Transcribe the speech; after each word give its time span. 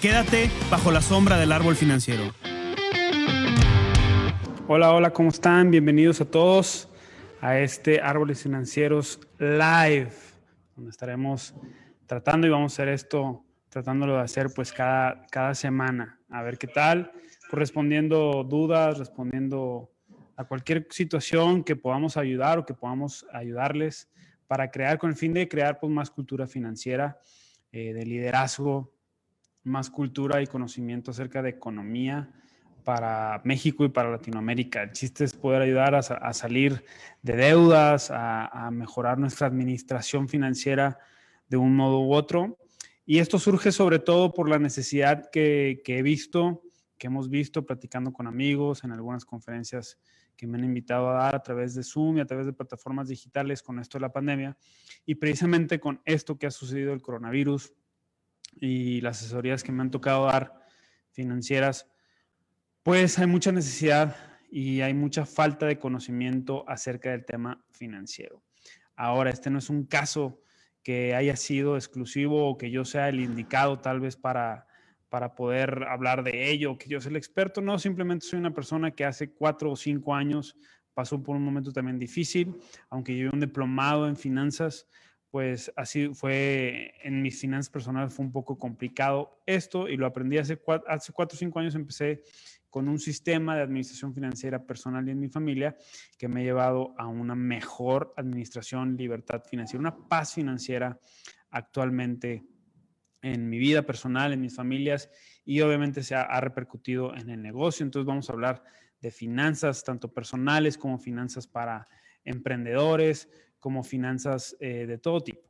Quédate 0.00 0.48
bajo 0.70 0.90
la 0.90 1.02
sombra 1.02 1.36
del 1.36 1.52
árbol 1.52 1.76
financiero. 1.76 2.22
Hola, 4.66 4.94
hola, 4.94 5.10
¿cómo 5.10 5.28
están? 5.28 5.70
Bienvenidos 5.70 6.22
a 6.22 6.24
todos 6.24 6.88
a 7.42 7.58
este 7.58 8.00
Árboles 8.00 8.42
Financieros 8.42 9.20
Live, 9.38 10.10
donde 10.74 10.90
estaremos 10.90 11.54
tratando 12.06 12.46
y 12.46 12.50
vamos 12.50 12.72
a 12.72 12.74
hacer 12.76 12.88
esto, 12.88 13.44
tratándolo 13.68 14.14
de 14.14 14.22
hacer 14.22 14.48
pues 14.56 14.72
cada, 14.72 15.26
cada 15.26 15.54
semana. 15.54 16.18
A 16.30 16.42
ver 16.42 16.56
qué 16.56 16.66
tal, 16.66 17.12
pues, 17.50 17.58
respondiendo 17.58 18.42
dudas, 18.42 18.98
respondiendo 18.98 19.92
a 20.34 20.44
cualquier 20.44 20.86
situación 20.88 21.62
que 21.62 21.76
podamos 21.76 22.16
ayudar 22.16 22.58
o 22.58 22.64
que 22.64 22.72
podamos 22.72 23.26
ayudarles 23.34 24.08
para 24.46 24.70
crear, 24.70 24.96
con 24.96 25.10
el 25.10 25.16
fin 25.16 25.34
de 25.34 25.46
crear 25.46 25.78
pues, 25.78 25.92
más 25.92 26.10
cultura 26.10 26.46
financiera, 26.46 27.20
eh, 27.70 27.92
de 27.92 28.06
liderazgo, 28.06 28.94
más 29.64 29.90
cultura 29.90 30.42
y 30.42 30.46
conocimiento 30.46 31.10
acerca 31.10 31.42
de 31.42 31.50
economía 31.50 32.30
para 32.84 33.40
México 33.44 33.84
y 33.84 33.88
para 33.88 34.10
Latinoamérica. 34.10 34.82
El 34.82 34.92
chiste 34.92 35.24
es 35.24 35.34
poder 35.34 35.62
ayudar 35.62 35.94
a, 35.94 36.32
salir 36.32 36.84
de 37.22 37.36
deudas, 37.36 38.10
a, 38.10 38.70
mejorar 38.72 39.18
nuestra 39.18 39.46
administración 39.46 40.28
financiera 40.28 40.98
de 41.48 41.56
un 41.56 41.76
modo 41.76 42.00
u 42.00 42.14
otro. 42.14 42.58
Y 43.04 43.18
esto 43.18 43.38
surge 43.38 43.72
sobre 43.72 43.98
todo 43.98 44.32
por 44.32 44.48
la 44.48 44.58
necesidad 44.58 45.30
que, 45.30 45.82
que 45.84 45.98
he 45.98 46.02
visto, 46.02 46.62
que 46.96 47.08
hemos 47.08 47.28
visto 47.28 47.66
platicando 47.66 48.12
con 48.12 48.26
amigos 48.26 48.84
en 48.84 48.92
algunas 48.92 49.24
conferencias 49.24 49.98
que 50.36 50.46
me 50.46 50.56
han 50.56 50.64
invitado 50.64 51.10
a 51.10 51.14
dar 51.14 51.34
a 51.34 51.42
través 51.42 51.74
de 51.74 51.82
Zoom 51.82 52.16
y 52.16 52.20
a 52.20 52.24
través 52.24 52.46
de 52.46 52.54
plataformas 52.54 53.08
digitales 53.08 53.62
con 53.62 53.78
esto 53.78 53.98
de 53.98 54.02
la 54.02 54.12
pandemia. 54.12 54.56
Y 55.04 55.16
precisamente 55.16 55.80
con 55.80 56.00
esto 56.06 56.38
que 56.38 56.46
ha 56.46 56.50
sucedido 56.50 56.94
el 56.94 57.02
coronavirus 57.02 57.74
y 58.52 59.00
las 59.00 59.20
asesorías 59.20 59.62
que 59.62 59.72
me 59.72 59.82
han 59.82 59.90
tocado 59.90 60.26
dar 60.26 60.54
financieras, 61.12 61.86
pues 62.82 63.18
hay 63.18 63.26
mucha 63.26 63.52
necesidad 63.52 64.16
y 64.50 64.80
hay 64.80 64.94
mucha 64.94 65.26
falta 65.26 65.66
de 65.66 65.78
conocimiento 65.78 66.68
acerca 66.68 67.10
del 67.10 67.24
tema 67.24 67.64
financiero. 67.70 68.42
Ahora, 68.96 69.30
este 69.30 69.50
no 69.50 69.58
es 69.58 69.70
un 69.70 69.84
caso 69.84 70.40
que 70.82 71.14
haya 71.14 71.36
sido 71.36 71.76
exclusivo 71.76 72.48
o 72.48 72.58
que 72.58 72.70
yo 72.70 72.84
sea 72.84 73.08
el 73.08 73.20
indicado 73.20 73.78
tal 73.78 74.00
vez 74.00 74.16
para 74.16 74.66
para 75.10 75.34
poder 75.34 75.84
hablar 75.88 76.22
de 76.22 76.50
ello, 76.50 76.78
que 76.78 76.88
yo 76.88 77.00
soy 77.00 77.10
el 77.10 77.16
experto, 77.16 77.60
no, 77.60 77.78
simplemente 77.78 78.26
soy 78.26 78.38
una 78.38 78.54
persona 78.54 78.92
que 78.92 79.04
hace 79.04 79.32
cuatro 79.32 79.72
o 79.72 79.76
cinco 79.76 80.14
años 80.14 80.56
pasó 80.94 81.22
por 81.22 81.36
un 81.36 81.42
momento 81.42 81.72
también 81.72 81.98
difícil, 81.98 82.56
aunque 82.88 83.16
yo 83.16 83.30
un 83.32 83.40
diplomado 83.40 84.08
en 84.08 84.16
finanzas, 84.16 84.86
pues 85.30 85.72
así 85.76 86.08
fue, 86.12 86.94
en 87.02 87.22
mis 87.22 87.40
finanzas 87.40 87.70
personales 87.70 88.12
fue 88.12 88.24
un 88.24 88.32
poco 88.32 88.58
complicado 88.58 89.40
esto 89.46 89.88
y 89.88 89.96
lo 89.96 90.06
aprendí 90.06 90.38
hace 90.38 90.56
cuatro, 90.56 90.90
hace 90.90 91.12
cuatro 91.12 91.36
o 91.36 91.38
cinco 91.38 91.60
años, 91.60 91.74
empecé 91.74 92.22
con 92.68 92.88
un 92.88 92.98
sistema 92.98 93.56
de 93.56 93.62
administración 93.62 94.14
financiera 94.14 94.64
personal 94.64 95.06
y 95.06 95.10
en 95.10 95.20
mi 95.20 95.28
familia 95.28 95.76
que 96.16 96.28
me 96.28 96.40
ha 96.40 96.44
llevado 96.44 96.94
a 96.98 97.06
una 97.06 97.34
mejor 97.34 98.12
administración, 98.16 98.96
libertad 98.96 99.42
financiera, 99.48 99.80
una 99.80 100.08
paz 100.08 100.34
financiera 100.34 100.98
actualmente 101.50 102.44
en 103.22 103.48
mi 103.48 103.58
vida 103.58 103.82
personal, 103.82 104.32
en 104.32 104.40
mis 104.40 104.54
familias 104.54 105.10
y 105.44 105.60
obviamente 105.60 106.02
se 106.02 106.14
ha, 106.14 106.40
repercutido 106.40 107.14
en 107.14 107.28
el 107.28 107.42
negocio. 107.42 107.84
Entonces 107.84 108.06
vamos 108.06 108.30
a 108.30 108.32
hablar 108.32 108.62
de 109.00 109.10
finanzas, 109.10 109.84
tanto 109.84 110.12
personales 110.12 110.78
como 110.78 110.98
finanzas 110.98 111.46
para 111.46 111.88
emprendedores, 112.24 113.28
como 113.60 113.84
finanzas 113.84 114.56
eh, 114.58 114.86
de 114.86 114.98
todo 114.98 115.20
tipo, 115.20 115.42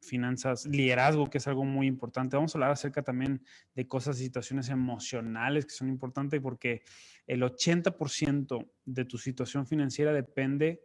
finanzas, 0.00 0.66
liderazgo, 0.66 1.30
que 1.30 1.38
es 1.38 1.46
algo 1.46 1.64
muy 1.64 1.86
importante. 1.86 2.36
Vamos 2.36 2.54
a 2.54 2.58
hablar 2.58 2.72
acerca 2.72 3.02
también 3.02 3.42
de 3.74 3.86
cosas 3.86 4.20
y 4.20 4.24
situaciones 4.24 4.68
emocionales 4.68 5.64
que 5.64 5.72
son 5.72 5.88
importantes 5.88 6.40
porque 6.40 6.82
el 7.26 7.42
80% 7.42 8.68
de 8.84 9.04
tu 9.04 9.18
situación 9.18 9.66
financiera 9.66 10.12
depende 10.12 10.82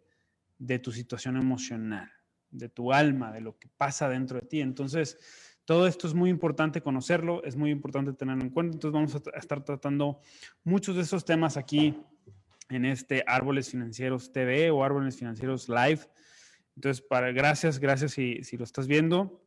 de 0.57 0.79
tu 0.79 0.91
situación 0.91 1.37
emocional, 1.37 2.09
de 2.51 2.69
tu 2.69 2.93
alma, 2.93 3.31
de 3.31 3.41
lo 3.41 3.57
que 3.57 3.69
pasa 3.75 4.07
dentro 4.07 4.39
de 4.39 4.47
ti. 4.47 4.61
Entonces, 4.61 5.17
todo 5.65 5.87
esto 5.87 6.07
es 6.07 6.13
muy 6.13 6.29
importante 6.29 6.81
conocerlo, 6.81 7.43
es 7.43 7.55
muy 7.55 7.71
importante 7.71 8.13
tenerlo 8.13 8.43
en 8.43 8.49
cuenta. 8.49 8.73
Entonces 8.73 8.93
vamos 8.93 9.15
a 9.15 9.37
estar 9.37 9.63
tratando 9.63 10.19
muchos 10.63 10.95
de 10.95 11.03
esos 11.03 11.23
temas 11.25 11.57
aquí 11.57 11.95
en 12.69 12.85
este 12.85 13.23
Árboles 13.27 13.69
Financieros 13.69 14.31
TV 14.31 14.71
o 14.71 14.83
Árboles 14.83 15.17
Financieros 15.17 15.69
Live. 15.69 16.01
Entonces, 16.79 17.05
para, 17.05 17.33
gracias, 17.33 17.77
gracias 17.77 18.13
si, 18.13 18.41
si 18.41 18.55
lo 18.55 18.63
estás 18.63 18.87
viendo. 18.87 19.43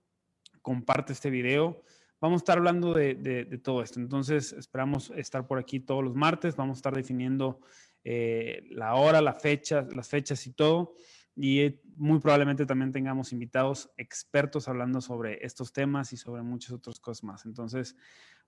Comparte 0.60 1.14
este 1.14 1.30
video. 1.30 1.82
Vamos 2.20 2.40
a 2.40 2.42
estar 2.42 2.58
hablando 2.58 2.92
de, 2.92 3.14
de, 3.14 3.56
todo 3.56 3.82
esto. 3.82 3.98
Entonces, 3.98 4.52
esperamos 4.52 5.10
estar 5.16 5.46
por 5.46 5.58
aquí 5.58 5.80
todos 5.80 6.04
los 6.04 6.14
martes. 6.14 6.56
Vamos 6.56 6.76
a 6.76 6.80
estar 6.80 6.94
definiendo 6.94 7.62
eh, 8.04 8.64
la 8.68 8.96
hora, 8.96 9.22
la 9.22 9.32
fecha, 9.32 9.88
las 9.94 10.10
fechas 10.10 10.46
y 10.46 10.52
todo 10.52 10.94
y 11.34 11.80
muy 11.96 12.20
probablemente 12.20 12.66
también 12.66 12.92
tengamos 12.92 13.32
invitados 13.32 13.90
expertos 13.96 14.68
hablando 14.68 15.00
sobre 15.00 15.44
estos 15.44 15.72
temas 15.72 16.12
y 16.12 16.16
sobre 16.16 16.42
muchas 16.42 16.72
otras 16.72 17.00
cosas 17.00 17.24
más. 17.24 17.46
Entonces, 17.46 17.96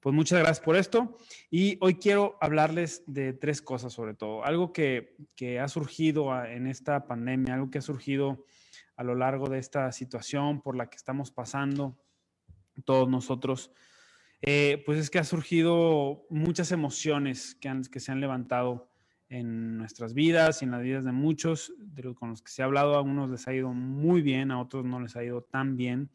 pues 0.01 0.15
muchas 0.15 0.41
gracias 0.41 0.61
por 0.61 0.77
esto. 0.77 1.17
Y 1.51 1.79
hoy 1.81 1.95
quiero 1.95 2.37
hablarles 2.41 3.03
de 3.07 3.33
tres 3.33 3.63
cosas 3.63 3.93
sobre 3.93 4.15
todo. 4.15 4.45
Algo 4.45 4.73
que, 4.73 5.17
que 5.35 5.61
ha 5.61 5.69
surgido 5.69 6.45
en 6.45 6.67
esta 6.67 7.07
pandemia, 7.07 7.55
algo 7.55 7.71
que 7.71 7.79
ha 7.79 7.83
surgido 7.83 8.45
a 8.97 9.05
lo 9.05 9.15
largo 9.15 9.49
de 9.49 9.59
esta 9.59 9.91
situación 9.93 10.61
por 10.61 10.77
la 10.77 10.89
que 10.89 10.97
estamos 10.97 11.31
pasando 11.31 11.97
todos 12.85 13.09
nosotros, 13.09 13.73
eh, 14.43 14.83
pues 14.85 14.99
es 14.99 15.11
que 15.11 15.19
ha 15.19 15.25
surgido 15.25 16.27
muchas 16.29 16.71
emociones 16.73 17.55
que, 17.55 17.69
han, 17.69 17.83
que 17.85 18.01
se 18.01 18.13
han 18.13 18.21
levantado 18.21 18.91
en 19.29 19.79
nuestras 19.79 20.15
vidas 20.15 20.61
y 20.61 20.67
en 20.67 20.71
las 20.71 20.83
vidas 20.83 21.05
de 21.05 21.13
muchos 21.13 21.73
de 21.79 22.03
los 22.03 22.15
con 22.15 22.31
los 22.31 22.43
que 22.43 22.51
se 22.51 22.63
ha 22.63 22.67
hablado. 22.67 22.95
A 22.95 23.03
unos 23.03 23.31
les 23.31 23.49
ha 23.49 23.55
ido 23.55 23.73
muy 23.73 24.23
bien, 24.23 24.51
a 24.51 24.61
otros 24.61 24.85
no 24.85 25.01
les 25.01 25.17
ha 25.17 25.25
ido 25.25 25.43
tan 25.43 25.77
bien 25.77 26.11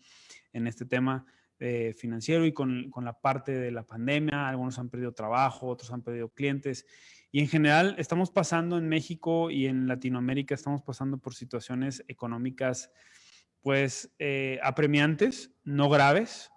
en 0.53 0.67
este 0.67 0.85
tema 0.85 1.25
eh, 1.59 1.93
financiero 1.97 2.45
y 2.45 2.53
con, 2.53 2.89
con, 2.89 3.03
la 3.03 3.19
parte 3.19 3.51
de 3.51 3.71
la 3.71 3.83
pandemia. 3.83 4.47
Algunos 4.47 4.77
han 4.79 4.89
perdido 4.89 5.11
trabajo, 5.11 5.67
otros 5.67 5.91
han 5.91 6.03
perdido 6.03 6.29
clientes. 6.29 6.85
Y 7.31 7.39
en 7.39 7.47
general 7.47 7.95
estamos 7.97 8.31
pasando 8.31 8.77
en 8.77 8.87
México 8.87 9.51
y 9.51 9.67
en 9.67 9.87
Latinoamérica, 9.87 10.55
estamos 10.55 10.81
pasando 10.81 11.17
por 11.17 11.35
situaciones 11.35 12.03
económicas 12.07 12.91
pues 13.61 14.13
eh, 14.19 14.59
apremiantes, 14.63 15.51
no 15.63 15.89
graves, 15.89 16.49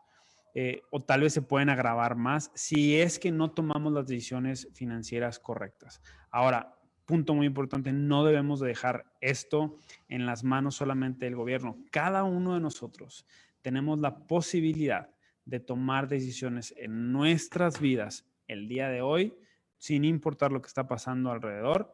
eh, 0.54 0.82
o 0.90 1.00
tal 1.00 1.22
vez 1.22 1.32
se 1.32 1.42
pueden 1.42 1.70
agravar 1.70 2.14
más 2.14 2.50
si 2.54 3.00
es 3.00 3.18
que 3.18 3.32
no 3.32 3.50
tomamos 3.52 3.92
las 3.92 4.06
decisiones 4.06 4.68
financieras 4.74 5.38
correctas. 5.38 6.02
Ahora, 6.30 6.78
punto 7.06 7.34
muy 7.34 7.46
importante, 7.46 7.92
no 7.92 8.24
debemos 8.24 8.60
dejar 8.60 9.04
esto 9.20 9.78
en 10.08 10.26
las 10.26 10.44
manos 10.44 10.76
solamente 10.76 11.24
del 11.24 11.36
gobierno. 11.36 11.76
Cada 11.90 12.24
uno 12.24 12.54
de 12.54 12.60
nosotros 12.60 13.26
tenemos 13.62 13.98
la 13.98 14.26
posibilidad 14.26 15.10
de 15.44 15.60
tomar 15.60 16.08
decisiones 16.08 16.74
en 16.76 17.12
nuestras 17.12 17.80
vidas 17.80 18.26
el 18.46 18.68
día 18.68 18.88
de 18.88 19.02
hoy, 19.02 19.34
sin 19.82 20.04
importar 20.04 20.52
lo 20.52 20.62
que 20.62 20.68
está 20.68 20.86
pasando 20.86 21.32
alrededor, 21.32 21.92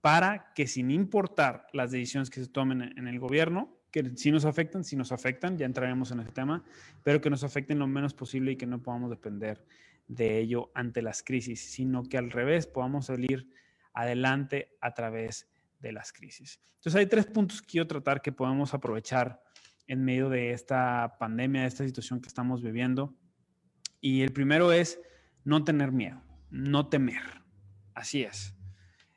para 0.00 0.54
que 0.54 0.66
sin 0.66 0.90
importar 0.90 1.66
las 1.74 1.90
decisiones 1.90 2.30
que 2.30 2.40
se 2.40 2.48
tomen 2.48 2.94
en 2.96 3.06
el 3.08 3.20
gobierno, 3.20 3.76
que 3.90 4.10
sí 4.16 4.30
nos 4.30 4.46
afectan, 4.46 4.84
si 4.84 4.96
nos 4.96 5.12
afectan, 5.12 5.58
ya 5.58 5.66
entraremos 5.66 6.10
en 6.12 6.20
ese 6.20 6.32
tema, 6.32 6.64
pero 7.02 7.20
que 7.20 7.28
nos 7.28 7.44
afecten 7.44 7.78
lo 7.78 7.86
menos 7.86 8.14
posible 8.14 8.52
y 8.52 8.56
que 8.56 8.64
no 8.64 8.82
podamos 8.82 9.10
depender 9.10 9.62
de 10.08 10.38
ello 10.38 10.70
ante 10.74 11.02
las 11.02 11.22
crisis, 11.22 11.60
sino 11.60 12.04
que 12.04 12.16
al 12.16 12.30
revés 12.30 12.66
podamos 12.66 13.04
salir 13.04 13.50
adelante 13.92 14.74
a 14.80 14.94
través 14.94 15.46
de 15.80 15.92
las 15.92 16.14
crisis. 16.14 16.58
Entonces 16.76 16.98
hay 16.98 17.06
tres 17.06 17.26
puntos 17.26 17.60
que 17.60 17.68
quiero 17.68 17.86
tratar 17.86 18.22
que 18.22 18.32
podemos 18.32 18.72
aprovechar 18.72 19.42
en 19.86 20.02
medio 20.02 20.30
de 20.30 20.52
esta 20.52 21.18
pandemia, 21.20 21.60
de 21.60 21.68
esta 21.68 21.84
situación 21.84 22.22
que 22.22 22.28
estamos 22.28 22.62
viviendo. 22.62 23.14
Y 24.00 24.22
el 24.22 24.32
primero 24.32 24.72
es 24.72 24.98
no 25.44 25.64
tener 25.64 25.92
miedo, 25.92 26.22
no 26.50 26.88
temer. 26.88 27.42
Así 27.94 28.22
es 28.22 28.56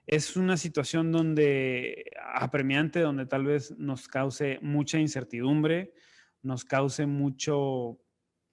es 0.10 0.36
una 0.36 0.58
situación 0.58 1.12
donde 1.12 2.10
apremiante, 2.34 3.00
donde 3.00 3.28
tal 3.28 3.46
vez 3.46 3.78
nos 3.78 4.08
cause 4.08 4.58
mucha 4.64 4.98
incertidumbre, 4.98 5.94
nos 6.42 6.66
cause 6.66 7.06
mucho 7.06 8.00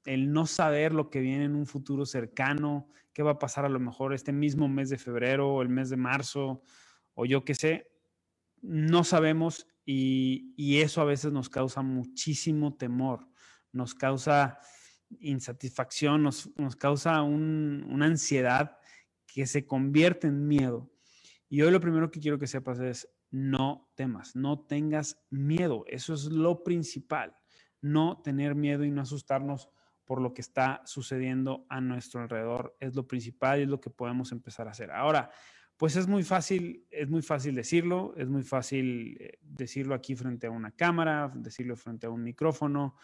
el 0.04 0.34
no 0.34 0.44
saber 0.44 0.92
lo 0.92 1.08
que 1.08 1.20
viene 1.20 1.46
en 1.46 1.56
un 1.56 1.64
futuro 1.64 2.04
cercano, 2.04 2.90
qué 3.14 3.22
va 3.22 3.32
a 3.32 3.38
pasar 3.38 3.64
a 3.64 3.70
lo 3.70 3.80
mejor 3.80 4.12
este 4.12 4.32
mismo 4.32 4.68
mes 4.68 4.90
de 4.90 4.98
febrero 4.98 5.48
o 5.48 5.62
el 5.62 5.70
mes 5.70 5.88
de 5.88 5.96
marzo 5.96 6.62
o 7.14 7.24
yo 7.24 7.42
qué 7.42 7.54
sé, 7.54 7.90
no 8.60 9.02
sabemos 9.02 9.66
y, 9.86 10.76
eso 10.82 11.00
a 11.00 11.06
veces 11.06 11.32
nos 11.32 11.48
causa 11.48 11.80
muchísimo 11.80 12.76
temor, 12.76 13.26
nos 13.72 13.94
causa 13.94 14.58
insatisfacción, 15.20 16.22
nos, 16.22 16.50
causa 16.78 17.22
una 17.22 18.06
ansiedad 18.06 18.78
que 19.26 19.46
se 19.46 19.66
convierte 19.66 20.26
en 20.26 20.46
miedo. 20.46 20.90
Y 21.48 21.62
hoy 21.62 21.70
lo 21.70 21.80
primero 21.80 22.10
que 22.10 22.20
quiero 22.20 22.38
que 22.38 22.46
sepas 22.46 22.80
es, 22.80 23.08
no 23.30 23.90
temas, 23.94 24.34
no 24.34 24.60
tengas 24.60 25.22
miedo. 25.30 25.84
Eso 25.86 26.14
es 26.14 26.24
lo 26.24 26.64
principal, 26.64 27.36
no 27.80 28.20
tener 28.22 28.54
miedo 28.54 28.84
y 28.84 28.90
no 28.90 29.02
asustarnos 29.02 29.68
por 30.04 30.20
lo 30.20 30.32
que 30.32 30.40
está 30.40 30.82
sucediendo 30.86 31.66
a 31.68 31.80
nuestro 31.80 32.22
alrededor. 32.22 32.76
Es 32.80 32.94
lo 32.94 33.06
principal 33.06 33.58
y 33.58 33.62
es 33.62 33.68
lo 33.68 33.80
que 33.80 33.90
podemos 33.90 34.32
empezar 34.32 34.68
a 34.68 34.70
hacer. 34.70 34.90
Ahora, 34.90 35.30
pues 35.76 35.96
es 35.96 36.06
muy 36.06 36.22
fácil, 36.22 36.86
es 36.90 37.08
muy 37.08 37.22
fácil 37.22 37.54
decirlo, 37.54 38.14
es 38.16 38.28
muy 38.28 38.42
fácil 38.42 39.16
eh, 39.20 39.38
decirlo 39.42 39.94
aquí 39.94 40.14
frente 40.14 40.46
a 40.46 40.50
una 40.50 40.70
cámara, 40.70 41.30
decirlo 41.34 41.76
frente 41.76 42.06
a 42.06 42.10
un 42.10 42.22
micrófono, 42.22 42.96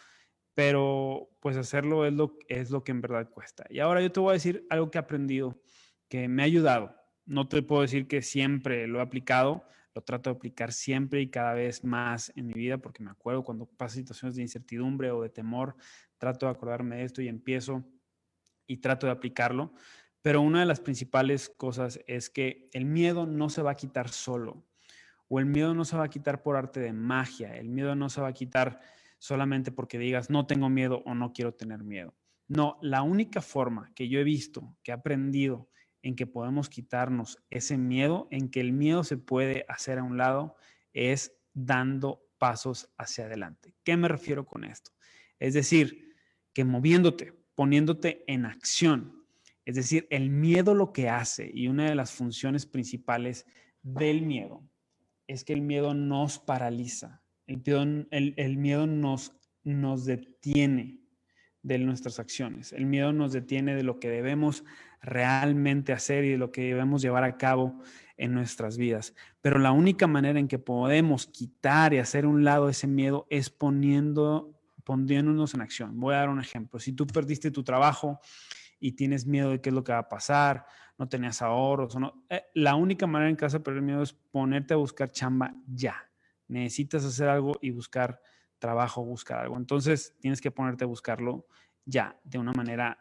pero 0.54 1.31
pues 1.40 1.56
hacerlo 1.56 2.06
es 2.06 2.12
lo, 2.12 2.37
es 2.49 2.70
lo 2.70 2.84
que 2.84 2.93
en 2.93 3.00
verdad 3.00 3.31
cuesta. 3.31 3.64
Y 3.70 3.81
ahora 3.81 4.00
yo 4.02 4.12
te 4.12 4.20
voy 4.20 4.31
a 4.31 4.34
decir 4.34 4.66
algo 4.70 4.90
que 4.90 4.99
he 4.99 5.00
aprendido, 5.00 5.60
que 6.08 6.28
me 6.28 6.43
ha 6.43 6.46
ayudado. 6.46 6.94
No 7.25 7.49
te 7.49 7.62
puedo 7.62 7.82
decir 7.82 8.06
que 8.06 8.22
siempre 8.22 8.87
lo 8.87 8.99
he 8.99 9.02
aplicado, 9.02 9.64
lo 9.94 10.02
trato 10.02 10.31
de 10.31 10.37
aplicar 10.37 10.72
siempre 10.72 11.20
y 11.20 11.31
cada 11.31 11.54
vez 11.54 11.84
más 11.84 12.32
en 12.37 12.46
mi 12.46 12.54
vida, 12.54 12.78
porque 12.78 13.02
me 13.02 13.10
acuerdo 13.10 13.44
cuando 13.44 13.66
paso 13.66 13.96
situaciones 13.96 14.37
de 14.37 14.43
incertidumbre 14.43 15.10
o 15.10 15.22
de 15.22 15.28
temor, 15.28 15.76
trato 16.19 16.46
de 16.46 16.52
acordarme 16.52 16.96
de 16.96 17.05
esto 17.05 17.22
y 17.22 17.28
empiezo 17.28 17.84
y 18.66 18.78
trato 18.78 19.06
de 19.06 19.12
aplicarlo. 19.12 19.72
Pero 20.22 20.40
una 20.40 20.60
de 20.60 20.66
las 20.66 20.81
principales 20.81 21.48
cosas 21.48 22.00
es 22.06 22.31
que 22.31 22.69
el 22.72 22.84
miedo 22.84 23.26
no 23.26 23.48
se 23.48 23.62
va 23.62 23.72
a 23.72 23.76
quitar 23.76 24.08
solo, 24.08 24.64
o 25.28 25.40
el 25.40 25.46
miedo 25.46 25.75
no 25.75 25.84
se 25.84 25.96
va 25.96 26.05
a 26.05 26.10
quitar 26.10 26.43
por 26.43 26.56
arte 26.56 26.81
de 26.81 26.93
magia, 26.93 27.56
el 27.56 27.69
miedo 27.69 27.94
no 27.94 28.08
se 28.08 28.20
va 28.20 28.28
a 28.28 28.34
quitar 28.34 28.81
solamente 29.22 29.70
porque 29.70 30.00
digas 30.00 30.30
no 30.30 30.48
tengo 30.48 30.69
miedo 30.69 31.00
o 31.06 31.14
no 31.14 31.32
quiero 31.32 31.54
tener 31.54 31.84
miedo. 31.84 32.12
No, 32.48 32.76
la 32.82 33.02
única 33.02 33.40
forma 33.40 33.92
que 33.94 34.08
yo 34.08 34.19
he 34.19 34.24
visto, 34.24 34.76
que 34.82 34.90
he 34.90 34.94
aprendido 34.94 35.70
en 36.02 36.16
que 36.16 36.26
podemos 36.26 36.69
quitarnos 36.69 37.38
ese 37.48 37.78
miedo, 37.78 38.26
en 38.32 38.50
que 38.50 38.58
el 38.58 38.72
miedo 38.72 39.04
se 39.04 39.16
puede 39.16 39.64
hacer 39.69 40.00
a 40.00 40.02
un 40.02 40.19
lado, 40.19 40.56
es 40.92 41.38
dando 41.54 42.24
pasos 42.38 42.92
hacia 42.98 43.26
adelante. 43.26 43.76
¿Qué 43.84 43.96
me 43.96 44.08
refiero 44.08 44.44
con 44.44 44.64
esto? 44.64 44.90
Es 45.38 45.54
decir, 45.54 46.16
que 46.52 46.64
moviéndote, 46.64 47.32
poniéndote 47.54 48.24
en 48.26 48.44
acción, 48.44 49.24
es 49.64 49.76
decir, 49.76 50.08
el 50.10 50.30
miedo 50.30 50.74
lo 50.74 50.92
que 50.92 51.08
hace 51.08 51.48
y 51.54 51.69
una 51.69 51.88
de 51.88 51.94
las 51.94 52.10
funciones 52.10 52.66
principales 52.66 53.46
del 53.82 54.22
miedo 54.22 54.69
es 55.28 55.44
que 55.44 55.52
el 55.52 55.62
miedo 55.62 55.94
nos 55.94 56.40
paraliza, 56.40 57.21
el 57.47 57.62
miedo, 57.65 58.06
el, 58.11 58.56
miedo 58.56 58.87
nos, 58.87 59.33
nos 59.65 60.05
detiene 60.05 60.99
de 61.62 61.79
nuestras 61.79 62.19
acciones, 62.19 62.73
el 62.73 62.87
miedo 62.87 63.12
nos 63.12 63.33
detiene 63.33 63.75
de 63.75 63.83
lo 63.83 64.00
que 64.00 64.09
debemos 64.09 64.65
realmente 65.00 65.93
hacer 65.93 66.25
y 66.25 66.31
de 66.31 66.39
lo 66.39 66.50
que 66.50 66.62
debemos 66.62 67.03
llevar 67.03 67.25
a 67.25 67.37
cabo 67.37 67.81
en 68.17 68.35
nuestras 68.35 68.77
vidas. 68.77 69.15
Pero 69.41 69.59
la 69.59 69.73
única 69.73 70.06
manera 70.06 70.39
en 70.39 70.49
que 70.49 70.59
podemos 70.59 71.27
quitar 71.27 71.94
y 71.94 71.99
hacer 71.99 72.27
un 72.27 72.44
lado 72.44 72.69
ese 72.69 72.87
miedo 72.87 73.27
es 73.31 73.50
poniendo, 73.50 74.59
poniéndonos 74.85 75.55
en 75.55 75.61
acción. 75.61 75.99
Voy 75.99 76.15
a 76.15 76.19
dar 76.19 76.29
un 76.29 76.41
ejemplo. 76.41 76.79
Si 76.81 76.93
tú 76.93 77.06
perdiste 77.06 77.50
tu 77.50 77.62
trabajo, 77.62 78.21
y 78.83 78.93
tienes 78.93 79.27
miedo 79.27 79.50
de 79.50 79.61
qué 79.61 79.71
es 79.71 79.75
lo 79.75 79.85
que 79.85 79.93
va 79.93 79.99
a 79.99 80.09
pasar, 80.09 80.67
no 80.99 81.09
tenías 81.09 81.41
ahorros 81.41 81.94
o 81.94 82.00
no. 82.00 82.25
Eh, 82.29 82.43
la 82.55 82.75
única 82.75 83.06
manera 83.06 83.31
en 83.31 83.37
casa 83.37 83.59
de 83.59 83.65
perder 83.65 83.81
miedo 83.81 84.03
es 84.03 84.12
ponerte 84.12 84.75
a 84.75 84.77
buscar 84.77 85.11
chamba 85.12 85.55
ya. 85.69 85.94
Necesitas 86.52 87.04
hacer 87.04 87.28
algo 87.28 87.54
y 87.62 87.70
buscar 87.70 88.20
trabajo, 88.58 89.02
buscar 89.02 89.40
algo. 89.40 89.56
Entonces 89.56 90.14
tienes 90.20 90.40
que 90.40 90.50
ponerte 90.50 90.84
a 90.84 90.87
buscarlo 90.87 91.46
ya, 91.87 92.20
de 92.25 92.38
una 92.38 92.52
manera 92.52 92.99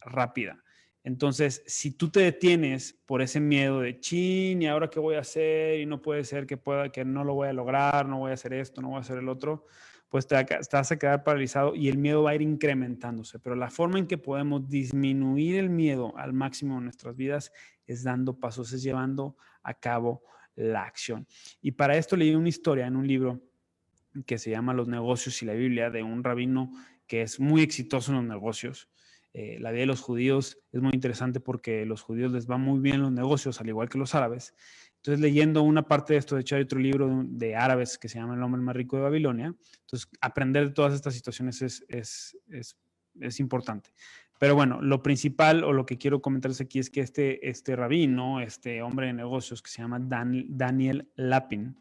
rápida. 0.00 0.62
Entonces, 1.04 1.62
si 1.66 1.92
tú 1.92 2.10
te 2.10 2.20
detienes 2.20 3.00
por 3.06 3.22
ese 3.22 3.40
miedo 3.40 3.80
de 3.80 4.00
chin, 4.00 4.60
y 4.60 4.66
ahora 4.66 4.90
qué 4.90 4.98
voy 4.98 5.14
a 5.14 5.20
hacer, 5.20 5.80
y 5.80 5.86
no 5.86 6.02
puede 6.02 6.24
ser 6.24 6.46
que 6.46 6.56
pueda, 6.56 6.90
que 6.90 7.04
no 7.04 7.24
lo 7.24 7.34
voy 7.34 7.48
a 7.48 7.52
lograr, 7.52 8.06
no 8.06 8.18
voy 8.18 8.32
a 8.32 8.34
hacer 8.34 8.52
esto, 8.52 8.82
no 8.82 8.88
voy 8.88 8.98
a 8.98 9.00
hacer 9.00 9.18
el 9.18 9.28
otro, 9.28 9.64
pues 10.10 10.26
te, 10.26 10.34
vas 10.34 10.92
a 10.92 10.98
quedar 10.98 11.22
paralizado 11.22 11.74
y 11.74 11.88
el 11.88 11.96
miedo 11.96 12.24
va 12.24 12.30
a 12.30 12.34
ir 12.34 12.42
incrementándose. 12.42 13.38
Pero 13.38 13.54
la 13.54 13.70
forma 13.70 14.00
en 14.00 14.08
que 14.08 14.18
podemos 14.18 14.68
disminuir 14.68 15.56
el 15.56 15.70
miedo 15.70 16.12
al 16.18 16.32
máximo 16.32 16.76
en 16.78 16.84
nuestras 16.84 17.16
vidas 17.16 17.52
es 17.86 18.02
dando 18.02 18.38
pasos, 18.38 18.72
es 18.72 18.82
llevando 18.82 19.36
a 19.62 19.74
cabo 19.74 20.22
la 20.54 20.84
acción. 20.84 21.26
Y 21.60 21.72
para 21.72 21.96
esto 21.96 22.16
leí 22.16 22.34
una 22.34 22.48
historia 22.48 22.86
en 22.86 22.96
un 22.96 23.06
libro 23.06 23.40
que 24.26 24.38
se 24.38 24.50
llama 24.50 24.74
Los 24.74 24.88
negocios 24.88 25.42
y 25.42 25.46
la 25.46 25.54
Biblia 25.54 25.90
de 25.90 26.02
un 26.02 26.24
rabino 26.24 26.70
que 27.06 27.22
es 27.22 27.40
muy 27.40 27.62
exitoso 27.62 28.12
en 28.12 28.18
los 28.18 28.26
negocios. 28.26 28.88
Eh, 29.32 29.58
la 29.60 29.70
vida 29.70 29.80
de 29.80 29.86
los 29.86 30.00
judíos 30.00 30.58
es 30.72 30.80
muy 30.80 30.90
interesante 30.92 31.38
porque 31.38 31.86
los 31.86 32.02
judíos 32.02 32.32
les 32.32 32.50
va 32.50 32.56
muy 32.58 32.80
bien 32.80 33.00
los 33.00 33.12
negocios, 33.12 33.60
al 33.60 33.68
igual 33.68 33.88
que 33.88 33.98
los 33.98 34.14
árabes. 34.14 34.54
Entonces, 34.96 35.20
leyendo 35.20 35.62
una 35.62 35.86
parte 35.88 36.12
de 36.12 36.18
esto, 36.18 36.34
de 36.34 36.42
hecho 36.42 36.56
hay 36.56 36.62
otro 36.62 36.78
libro 36.78 37.24
de, 37.26 37.56
árabes 37.56 37.96
que 37.96 38.08
se 38.08 38.18
llama 38.18 38.34
El 38.34 38.42
hombre 38.42 38.60
más 38.60 38.76
rico 38.76 38.96
de 38.96 39.02
Babilonia. 39.02 39.54
Entonces, 39.80 40.10
aprender 40.20 40.68
de 40.68 40.74
todas 40.74 40.92
estas 40.92 41.14
situaciones 41.14 41.62
es, 41.62 42.76
es 43.20 43.40
importante. 43.40 43.90
Pero 44.38 44.54
bueno, 44.54 44.80
lo 44.80 45.02
principal 45.02 45.64
o 45.64 45.72
lo 45.72 45.84
que 45.84 45.98
quiero 45.98 46.22
comentarles 46.22 46.62
aquí 46.62 46.78
es 46.78 46.88
que 46.88 47.00
este, 47.00 47.48
este 47.48 47.76
rabino, 47.76 48.40
este 48.40 48.80
hombre 48.80 49.08
de 49.08 49.12
negocios 49.12 49.60
que 49.60 49.70
se 49.70 49.82
llama 49.82 50.00
Daniel 50.00 51.10
Lapin, 51.14 51.76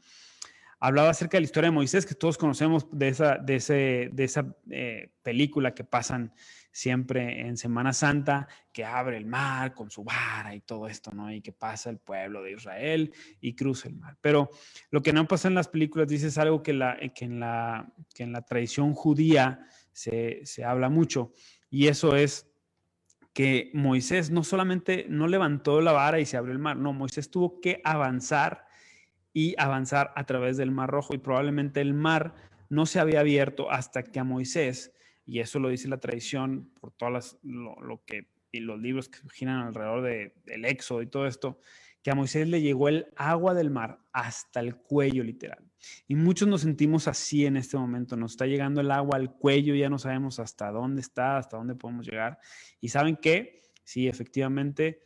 hablaba 0.80 1.10
acerca 1.10 1.38
de 1.38 1.42
la 1.42 1.46
historia 1.46 1.70
de 1.70 1.76
Moisés, 1.76 2.06
que 2.06 2.16
todos 2.16 2.38
conocemos 2.38 2.88
de 2.92 3.08
esa, 3.10 3.38
de 3.38 3.56
ese, 3.56 4.10
de 4.12 4.24
esa 4.24 4.56
eh, 4.70 5.12
película 5.22 5.74
que 5.74 5.84
pasan 5.84 6.34
siempre 6.72 7.48
en 7.48 7.58
Semana 7.58 7.94
Santa, 7.94 8.48
que 8.72 8.86
abre 8.86 9.18
el 9.18 9.26
mar 9.26 9.74
con 9.74 9.90
su 9.90 10.04
vara 10.04 10.54
y 10.54 10.62
todo 10.62 10.88
esto, 10.88 11.12
¿no? 11.12 11.32
Y 11.32 11.42
que 11.42 11.52
pasa 11.52 11.90
el 11.90 11.98
pueblo 11.98 12.44
de 12.44 12.54
Israel 12.54 13.14
y 13.42 13.56
cruza 13.56 13.88
el 13.90 13.96
mar. 13.96 14.18
Pero 14.22 14.50
lo 14.92 15.02
que 15.02 15.14
no 15.14 15.28
pasa 15.28 15.48
en 15.48 15.56
las 15.56 15.68
películas, 15.68 16.08
dice, 16.08 16.28
es 16.28 16.38
algo 16.38 16.64
que, 16.64 16.74
la, 16.74 16.98
que, 17.16 17.26
en, 17.26 17.40
la, 17.40 17.92
que 18.14 18.24
en 18.24 18.32
la 18.32 18.44
tradición 18.44 18.94
judía 18.94 19.66
se, 19.92 20.42
se 20.46 20.64
habla 20.64 20.90
mucho, 20.90 21.34
y 21.70 21.88
eso 21.88 22.16
es 22.16 22.50
que 23.34 23.72
Moisés 23.74 24.32
no 24.32 24.44
solamente 24.44 25.06
no 25.08 25.28
levantó 25.28 25.82
la 25.82 25.92
vara 25.92 26.20
y 26.20 26.26
se 26.26 26.38
abrió 26.38 26.52
el 26.52 26.60
mar, 26.60 26.78
no, 26.78 26.94
Moisés 26.94 27.32
tuvo 27.32 27.62
que 27.62 27.80
avanzar 27.84 28.66
y 29.34 29.56
avanzar 29.58 30.12
a 30.16 30.26
través 30.26 30.58
del 30.58 30.72
Mar 30.72 30.90
Rojo. 30.90 31.14
Y 31.14 31.20
probablemente 31.20 31.82
el 31.82 31.94
mar 31.94 32.34
no 32.70 32.86
se 32.86 33.00
había 33.00 33.22
abierto 33.22 33.72
hasta 33.72 34.04
que 34.04 34.20
a 34.20 34.24
Moisés, 34.24 34.94
y 35.26 35.40
eso 35.40 35.60
lo 35.60 35.70
dice 35.70 35.88
la 35.88 36.00
tradición 36.00 36.72
por 36.80 36.92
todas 36.92 37.38
lo, 37.44 38.04
que 38.06 38.28
y 38.52 38.60
los 38.60 38.80
libros 38.80 39.10
que 39.10 39.20
giran 39.30 39.68
alrededor 39.68 40.02
de, 40.02 40.34
del 40.46 40.66
Éxodo 40.66 41.04
y 41.04 41.08
todo 41.08 41.28
esto, 41.28 41.60
que 42.02 42.12
a 42.12 42.16
Moisés 42.16 42.48
le 42.48 42.62
llegó 42.62 42.88
el 42.88 43.08
agua 43.16 43.54
del 43.54 43.70
mar 43.70 44.00
hasta 44.14 44.60
el 44.60 44.76
cuello 44.78 45.24
literal. 45.24 45.70
Y 46.08 46.16
muchos 46.16 46.48
nos 46.48 46.62
sentimos 46.62 47.08
así 47.08 47.46
en 47.46 47.58
este 47.58 47.78
momento, 47.78 48.16
nos 48.18 48.32
está 48.32 48.46
llegando 48.46 48.82
el 48.82 48.92
agua 48.92 49.18
al 49.18 49.34
cuello, 49.34 49.76
ya 49.76 49.90
no 49.90 49.98
sabemos 49.98 50.40
hasta 50.40 50.72
dónde 50.72 51.02
está, 51.02 51.38
hasta 51.38 51.58
dónde 51.58 51.76
podemos 51.76 52.06
llegar. 52.06 52.40
Y 52.82 52.90
saben 52.90 53.18
qué, 53.18 53.64
sí, 53.84 54.08
efectivamente, 54.08 55.02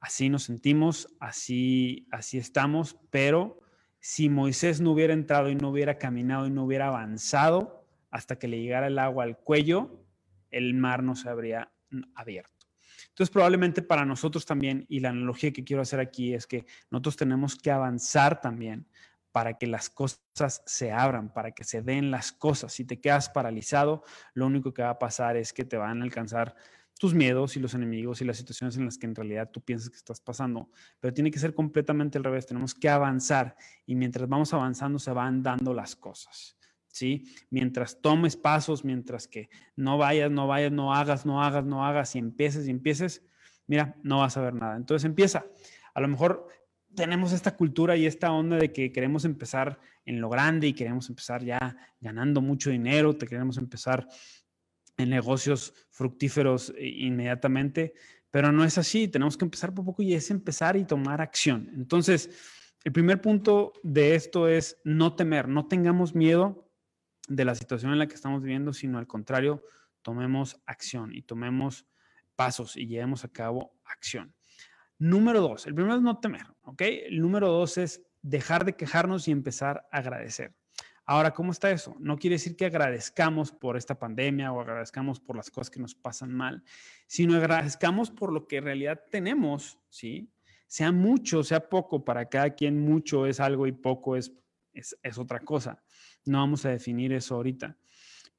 así 0.00 0.28
nos 0.28 0.44
sentimos, 0.44 1.16
así, 1.20 2.06
así 2.10 2.38
estamos, 2.38 2.98
pero 3.10 3.60
si 4.00 4.28
Moisés 4.28 4.80
no 4.80 4.92
hubiera 4.92 5.12
entrado 5.12 5.50
y 5.50 5.54
no 5.54 5.70
hubiera 5.70 5.98
caminado 5.98 6.46
y 6.46 6.50
no 6.50 6.64
hubiera 6.64 6.88
avanzado 6.88 7.86
hasta 8.10 8.38
que 8.38 8.48
le 8.48 8.60
llegara 8.60 8.86
el 8.86 8.98
agua 8.98 9.24
al 9.24 9.38
cuello, 9.38 10.04
el 10.50 10.74
mar 10.74 11.02
no 11.02 11.14
se 11.14 11.28
habría 11.28 11.72
abierto. 12.14 12.57
Entonces, 13.18 13.32
probablemente 13.32 13.82
para 13.82 14.04
nosotros 14.04 14.46
también, 14.46 14.86
y 14.88 15.00
la 15.00 15.08
analogía 15.08 15.52
que 15.52 15.64
quiero 15.64 15.82
hacer 15.82 15.98
aquí 15.98 16.34
es 16.34 16.46
que 16.46 16.66
nosotros 16.88 17.16
tenemos 17.16 17.56
que 17.56 17.72
avanzar 17.72 18.40
también 18.40 18.86
para 19.32 19.58
que 19.58 19.66
las 19.66 19.90
cosas 19.90 20.62
se 20.66 20.92
abran, 20.92 21.32
para 21.32 21.50
que 21.50 21.64
se 21.64 21.82
den 21.82 22.12
las 22.12 22.30
cosas. 22.30 22.72
Si 22.72 22.84
te 22.84 23.00
quedas 23.00 23.28
paralizado, 23.28 24.04
lo 24.34 24.46
único 24.46 24.72
que 24.72 24.82
va 24.82 24.90
a 24.90 24.98
pasar 25.00 25.36
es 25.36 25.52
que 25.52 25.64
te 25.64 25.76
van 25.76 26.00
a 26.00 26.04
alcanzar 26.04 26.54
tus 26.96 27.12
miedos 27.12 27.56
y 27.56 27.60
los 27.60 27.74
enemigos 27.74 28.20
y 28.20 28.24
las 28.24 28.36
situaciones 28.36 28.76
en 28.76 28.84
las 28.84 28.98
que 28.98 29.06
en 29.06 29.16
realidad 29.16 29.50
tú 29.50 29.60
piensas 29.62 29.90
que 29.90 29.96
estás 29.96 30.20
pasando, 30.20 30.70
pero 31.00 31.12
tiene 31.12 31.32
que 31.32 31.40
ser 31.40 31.54
completamente 31.54 32.18
al 32.18 32.24
revés, 32.24 32.46
tenemos 32.46 32.72
que 32.72 32.88
avanzar 32.88 33.56
y 33.84 33.96
mientras 33.96 34.28
vamos 34.28 34.54
avanzando 34.54 35.00
se 35.00 35.10
van 35.10 35.42
dando 35.42 35.74
las 35.74 35.96
cosas. 35.96 36.57
¿Sí? 36.98 37.26
Mientras 37.50 38.00
tomes 38.00 38.36
pasos, 38.36 38.84
mientras 38.84 39.28
que 39.28 39.50
no 39.76 39.98
vayas, 39.98 40.32
no 40.32 40.48
vayas, 40.48 40.72
no 40.72 40.92
hagas, 40.92 41.24
no 41.24 41.40
hagas, 41.44 41.64
no 41.64 41.86
hagas 41.86 42.16
y 42.16 42.18
empieces 42.18 42.66
y 42.66 42.72
empieces, 42.72 43.24
mira, 43.68 43.94
no 44.02 44.18
vas 44.18 44.36
a 44.36 44.40
ver 44.40 44.54
nada. 44.54 44.76
Entonces 44.76 45.04
empieza. 45.04 45.46
A 45.94 46.00
lo 46.00 46.08
mejor 46.08 46.48
tenemos 46.96 47.32
esta 47.32 47.54
cultura 47.54 47.96
y 47.96 48.04
esta 48.04 48.32
onda 48.32 48.56
de 48.56 48.72
que 48.72 48.90
queremos 48.90 49.24
empezar 49.24 49.78
en 50.06 50.20
lo 50.20 50.28
grande 50.28 50.66
y 50.66 50.72
queremos 50.72 51.08
empezar 51.08 51.44
ya 51.44 51.76
ganando 52.00 52.40
mucho 52.40 52.70
dinero, 52.70 53.14
te 53.14 53.28
queremos 53.28 53.58
empezar 53.58 54.08
en 54.96 55.10
negocios 55.10 55.74
fructíferos 55.90 56.74
inmediatamente, 56.80 57.94
pero 58.32 58.50
no 58.50 58.64
es 58.64 58.76
así. 58.76 59.06
Tenemos 59.06 59.36
que 59.36 59.44
empezar 59.44 59.72
por 59.72 59.84
poco 59.84 60.02
y 60.02 60.14
es 60.14 60.32
empezar 60.32 60.76
y 60.76 60.84
tomar 60.84 61.20
acción. 61.20 61.70
Entonces, 61.76 62.28
el 62.82 62.90
primer 62.90 63.20
punto 63.20 63.72
de 63.84 64.16
esto 64.16 64.48
es 64.48 64.80
no 64.82 65.14
temer, 65.14 65.46
no 65.46 65.68
tengamos 65.68 66.16
miedo 66.16 66.67
de 67.28 67.44
la 67.44 67.54
situación 67.54 67.92
en 67.92 67.98
la 67.98 68.08
que 68.08 68.14
estamos 68.14 68.42
viviendo, 68.42 68.72
sino 68.72 68.98
al 68.98 69.06
contrario, 69.06 69.62
tomemos 70.02 70.60
acción 70.66 71.14
y 71.14 71.22
tomemos 71.22 71.86
pasos 72.34 72.76
y 72.76 72.86
llevemos 72.86 73.24
a 73.24 73.28
cabo 73.28 73.78
acción. 73.84 74.34
Número 74.98 75.40
dos, 75.40 75.66
el 75.66 75.74
primero 75.74 75.96
es 75.96 76.02
no 76.02 76.18
temer, 76.18 76.46
¿ok? 76.62 76.82
Número 77.12 77.48
dos 77.48 77.78
es 77.78 78.02
dejar 78.22 78.64
de 78.64 78.74
quejarnos 78.74 79.28
y 79.28 79.32
empezar 79.32 79.86
a 79.92 79.98
agradecer. 79.98 80.54
Ahora, 81.04 81.32
¿cómo 81.32 81.52
está 81.52 81.70
eso? 81.70 81.96
No 82.00 82.18
quiere 82.18 82.34
decir 82.34 82.54
que 82.54 82.66
agradezcamos 82.66 83.50
por 83.50 83.76
esta 83.76 83.98
pandemia 83.98 84.52
o 84.52 84.60
agradezcamos 84.60 85.20
por 85.20 85.36
las 85.36 85.50
cosas 85.50 85.70
que 85.70 85.80
nos 85.80 85.94
pasan 85.94 86.32
mal, 86.32 86.62
sino 87.06 87.34
agradezcamos 87.36 88.10
por 88.10 88.32
lo 88.32 88.46
que 88.46 88.58
en 88.58 88.64
realidad 88.64 89.02
tenemos, 89.10 89.78
¿sí? 89.88 90.30
Sea 90.66 90.92
mucho, 90.92 91.42
sea 91.42 91.68
poco, 91.68 92.04
para 92.04 92.28
cada 92.28 92.50
quien 92.50 92.78
mucho 92.80 93.24
es 93.24 93.40
algo 93.40 93.66
y 93.66 93.72
poco 93.72 94.16
es, 94.16 94.32
es, 94.74 94.98
es 95.02 95.16
otra 95.16 95.40
cosa. 95.40 95.82
No 96.28 96.38
vamos 96.38 96.64
a 96.64 96.70
definir 96.70 97.12
eso 97.12 97.34
ahorita. 97.34 97.76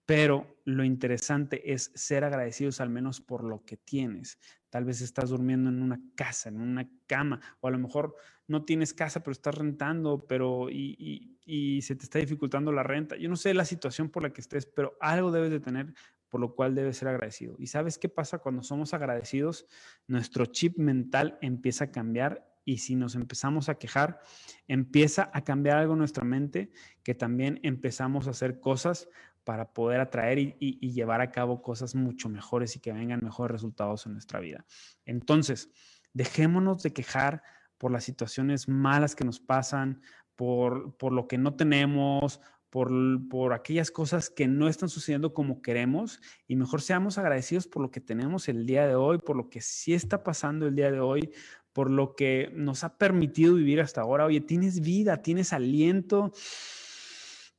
Pero 0.06 0.60
lo 0.66 0.84
interesante 0.84 1.72
es 1.72 1.92
ser 1.94 2.24
agradecidos 2.24 2.82
al 2.82 2.90
menos 2.90 3.22
por 3.22 3.44
lo 3.44 3.64
que 3.64 3.78
tienes. 3.78 4.40
Tal 4.70 4.84
vez 4.84 5.02
estás 5.02 5.30
durmiendo 5.30 5.70
en 5.70 5.82
una 5.82 6.02
casa, 6.16 6.50
en 6.50 6.60
una 6.60 6.90
cama, 7.06 7.40
o 7.60 7.68
a 7.68 7.72
lo 7.72 7.78
mejor 7.78 8.16
no 8.48 8.66
tienes 8.66 8.94
casa, 8.94 9.20
pero 9.20 9.34
estás 9.34 9.56
rentando, 9.56 10.26
pero 10.28 10.70
y, 10.70 11.38
y, 11.46 11.82
se 11.84 11.96
te 11.96 12.06
está 12.06 12.18
dificultando 12.18 12.72
la 12.72 12.82
renta. 12.82 13.18
Yo 13.18 13.30
no 13.30 13.36
sé 13.36 13.54
la 13.54 13.66
situación 13.66 14.10
por 14.10 14.24
la 14.24 14.34
que 14.34 14.42
estés, 14.42 14.66
pero 14.66 14.98
algo 15.00 15.32
debes 15.32 15.52
de 15.52 15.60
tener 15.60 15.94
por 16.28 16.42
lo 16.42 16.56
cual 16.56 16.76
debes 16.76 16.98
ser 16.98 17.08
agradecido. 17.08 17.56
¿Y 17.60 17.68
sabes 17.68 17.98
qué 17.98 18.10
pasa 18.10 18.40
cuando 18.40 18.64
somos 18.64 18.94
agradecidos? 18.94 19.68
Nuestro 20.08 20.46
chip 20.48 20.78
mental 20.78 21.38
empieza 21.42 21.86
a 21.86 21.92
cambiar 21.92 22.59
y 22.70 22.78
si 22.78 22.96
nos 22.96 23.16
empezamos 23.16 23.68
a 23.68 23.80
quejar, 23.80 24.20
empieza 24.68 25.32
a 25.34 25.44
cambiar 25.44 25.80
algo 25.80 25.94
en 25.94 26.00
nuestra 26.00 26.24
mente 26.24 26.70
que 27.02 27.16
también 27.16 27.60
empezamos 27.64 28.28
a 28.28 28.30
hacer 28.30 28.60
cosas 28.60 29.10
para 29.44 29.74
poder 29.74 30.00
atraer 30.02 30.38
y, 30.38 30.92
llevar 30.92 31.22
a 31.22 31.32
cabo 31.32 31.64
cosas 31.64 31.96
mucho 31.96 32.30
mejores 32.30 32.76
y 32.76 32.80
que 32.80 32.94
vengan 32.94 33.22
mejores 33.24 33.54
resultados 33.54 34.06
en 34.06 34.14
nuestra 34.14 34.40
vida. 34.40 34.66
Entonces, 35.04 35.72
dejémonos 36.14 36.84
de 36.84 36.94
quejar 36.94 37.42
por 37.80 37.92
las 37.92 38.04
situaciones 38.04 38.68
malas 38.68 39.16
que 39.16 39.24
nos 39.24 39.40
pasan, 39.40 40.04
por, 40.36 40.96
por 40.98 41.12
lo 41.12 41.28
que 41.28 41.40
no 41.40 41.56
tenemos, 41.56 42.40
por, 42.70 42.92
por, 43.30 43.54
aquellas 43.54 43.90
cosas 43.90 44.30
que 44.30 44.48
no 44.48 44.68
están 44.68 44.90
sucediendo 44.90 45.34
como 45.34 45.64
queremos 45.64 46.22
y 46.48 46.56
mejor 46.56 46.82
seamos 46.84 47.18
agradecidos 47.18 47.66
por 47.66 47.82
lo 47.82 47.90
que 47.90 48.00
tenemos 48.00 48.48
el 48.48 48.68
día 48.68 48.86
de 48.86 48.94
hoy, 48.94 49.18
por 49.18 49.36
lo 49.36 49.50
que 49.50 49.60
sí 49.60 49.96
está 49.96 50.24
pasando 50.24 50.68
el 50.68 50.76
día 50.76 50.92
de 50.92 51.00
hoy, 51.00 51.32
por 51.74 51.90
lo 51.90 52.16
que 52.16 52.52
nos 52.54 52.84
ha 52.84 52.98
permitido 52.98 53.56
vivir 53.56 53.82
hasta 53.82 54.02
ahora. 54.02 54.26
Oye, 54.26 54.42
tienes 54.42 54.82
vida, 54.82 55.22
tienes 55.22 55.54
aliento, 55.54 56.32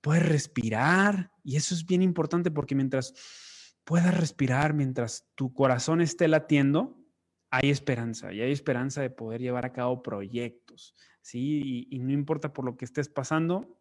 puedes 0.00 0.28
respirar 0.28 1.32
y 1.42 1.56
eso 1.56 1.74
es 1.74 1.86
bien 1.86 2.02
importante 2.02 2.50
porque 2.50 2.74
mientras 2.74 3.14
puedas 3.84 4.16
respirar, 4.16 4.74
mientras 4.74 5.28
tu 5.34 5.52
corazón 5.52 6.00
esté 6.00 6.28
latiendo, 6.28 6.96
hay 7.50 7.70
esperanza 7.70 8.32
y 8.32 8.40
hay 8.40 8.52
esperanza 8.52 9.02
de 9.02 9.10
poder 9.10 9.40
llevar 9.40 9.66
a 9.66 9.72
cabo 9.72 10.02
proyectos, 10.02 10.94
¿sí? 11.20 11.88
Y, 11.90 11.96
y 11.96 11.98
no 11.98 12.12
importa 12.12 12.52
por 12.52 12.64
lo 12.64 12.76
que 12.76 12.84
estés 12.84 13.08
pasando, 13.08 13.80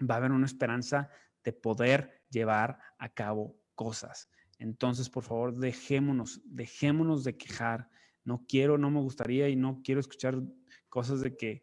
va 0.00 0.14
a 0.14 0.18
haber 0.18 0.32
una 0.32 0.46
esperanza 0.46 1.10
de 1.44 1.52
poder 1.52 2.22
llevar 2.30 2.78
a 2.98 3.12
cabo 3.12 3.58
cosas. 3.74 4.30
Entonces, 4.58 5.10
por 5.10 5.24
favor, 5.24 5.54
dejémonos, 5.56 6.40
dejémonos 6.44 7.24
de 7.24 7.36
quejar. 7.36 7.90
No 8.24 8.44
quiero, 8.48 8.78
no 8.78 8.90
me 8.90 9.00
gustaría 9.00 9.48
y 9.48 9.56
no 9.56 9.80
quiero 9.82 10.00
escuchar 10.00 10.40
cosas 10.88 11.20
de 11.20 11.36
que 11.36 11.62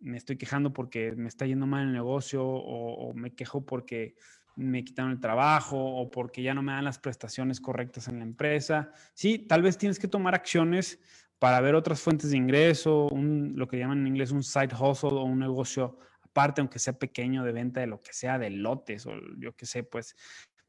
me 0.00 0.16
estoy 0.16 0.36
quejando 0.36 0.72
porque 0.72 1.12
me 1.12 1.28
está 1.28 1.46
yendo 1.46 1.66
mal 1.66 1.86
el 1.86 1.92
negocio 1.92 2.44
o, 2.44 3.12
me 3.14 3.34
quejo 3.34 3.64
porque 3.64 4.14
me 4.56 4.84
quitaron 4.84 5.12
el 5.12 5.20
trabajo 5.20 5.76
o 5.78 6.10
porque 6.10 6.42
ya 6.42 6.54
no 6.54 6.62
me 6.62 6.72
dan 6.72 6.84
las 6.84 6.98
prestaciones 6.98 7.60
correctas 7.60 8.08
en 8.08 8.18
la 8.18 8.24
empresa. 8.24 8.92
Sí, 9.14 9.38
tal 9.38 9.62
vez 9.62 9.78
tienes 9.78 9.98
que 9.98 10.08
tomar 10.08 10.34
acciones 10.34 11.00
para 11.38 11.60
ver 11.60 11.74
otras 11.74 12.00
fuentes 12.00 12.30
de 12.30 12.36
ingreso, 12.36 13.08
un, 13.08 13.52
lo 13.56 13.68
que 13.68 13.78
llaman 13.78 14.00
en 14.00 14.08
inglés 14.08 14.32
un 14.32 14.42
side 14.42 14.74
hustle 14.74 15.10
o 15.10 15.22
un 15.22 15.38
negocio 15.38 15.98
aparte, 16.22 16.60
aunque 16.60 16.78
sea 16.78 16.98
pequeño, 16.98 17.44
de 17.44 17.52
venta 17.52 17.80
de 17.80 17.86
lo 17.86 18.00
que 18.00 18.12
sea, 18.12 18.38
de 18.38 18.50
lotes 18.50 19.06
o 19.06 19.12
yo 19.38 19.54
qué 19.56 19.66
sé, 19.66 19.82
pues. 19.82 20.16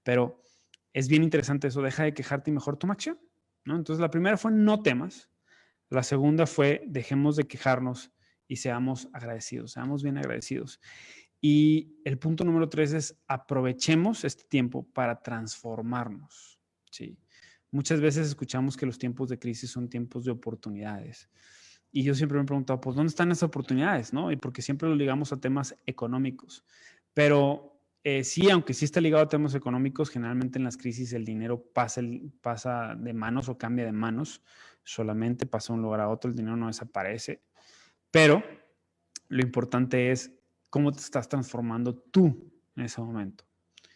Pero 0.04 0.42
es 0.94 1.08
bien 1.08 1.24
interesante 1.24 1.68
eso, 1.68 1.82
deja 1.82 2.04
de 2.04 2.14
quejarte 2.14 2.52
y 2.52 2.54
mejor 2.54 2.78
toma 2.78 2.94
acción. 2.94 3.20
¿no? 3.66 3.76
Entonces, 3.76 4.02
la 4.02 4.10
primera 4.10 4.38
fue 4.38 4.52
no 4.52 4.82
temas. 4.82 5.29
La 5.90 6.04
segunda 6.04 6.46
fue 6.46 6.84
dejemos 6.88 7.36
de 7.36 7.46
quejarnos 7.46 8.12
y 8.48 8.58
seamos 8.58 9.10
agradecidos, 9.14 9.72
seamos 9.72 10.04
bien 10.04 10.18
agradecidos. 10.18 10.80
Y 11.42 12.00
el 12.04 12.18
punto 12.18 12.44
número 12.44 12.68
tres 12.68 12.94
es 12.94 13.18
aprovechemos 13.28 14.26
este 14.26 14.44
tiempo 14.44 14.88
para 14.94 15.22
transformarnos. 15.22 16.60
¿sí? 16.92 17.18
Muchas 17.72 18.02
veces 18.02 18.28
escuchamos 18.28 18.76
que 18.76 18.86
los 18.86 18.98
tiempos 18.98 19.30
de 19.30 19.40
crisis 19.40 19.72
son 19.72 19.90
tiempos 19.90 20.26
de 20.26 20.32
oportunidades. 20.32 21.30
Y 21.92 22.04
yo 22.04 22.14
siempre 22.14 22.38
me 22.38 22.44
he 22.44 22.48
preguntado, 22.48 22.80
pues, 22.82 22.96
¿dónde 22.96 23.10
están 23.10 23.32
esas 23.32 23.44
oportunidades? 23.44 24.14
¿no? 24.14 24.32
Y 24.32 24.36
porque 24.36 24.62
siempre 24.62 24.90
lo 24.90 24.96
ligamos 24.96 25.32
a 25.32 25.40
temas 25.40 25.76
económicos. 25.86 26.66
Pero 27.14 27.82
eh, 28.04 28.24
sí, 28.24 28.50
aunque 28.50 28.74
sí 28.74 28.86
está 28.86 29.02
ligado 29.02 29.24
a 29.24 29.30
temas 29.30 29.56
económicos, 29.56 30.10
generalmente 30.10 30.58
en 30.60 30.66
las 30.66 30.78
crisis 30.78 31.14
el 31.14 31.26
dinero 31.26 31.64
pasa, 31.74 32.02
pasa 32.42 32.96
de 32.96 33.14
manos 33.14 33.50
o 33.50 33.58
cambia 33.58 33.86
de 33.86 33.92
manos. 33.92 34.42
Solamente 34.84 35.46
pasa 35.46 35.74
de 35.74 35.78
un 35.78 35.84
lugar 35.84 36.02
a 36.02 36.10
otro, 36.10 36.30
el 36.30 36.36
dinero 36.36 36.56
no 36.56 36.68
desaparece. 36.68 37.42
Pero 38.12 38.44
lo 39.28 39.42
importante 39.42 40.12
es 40.12 40.32
cómo 40.70 40.92
te 40.92 41.00
estás 41.00 41.30
transformando 41.30 41.96
tú 41.96 42.52
en 42.76 42.84
ese 42.84 43.02
momento. 43.02 43.46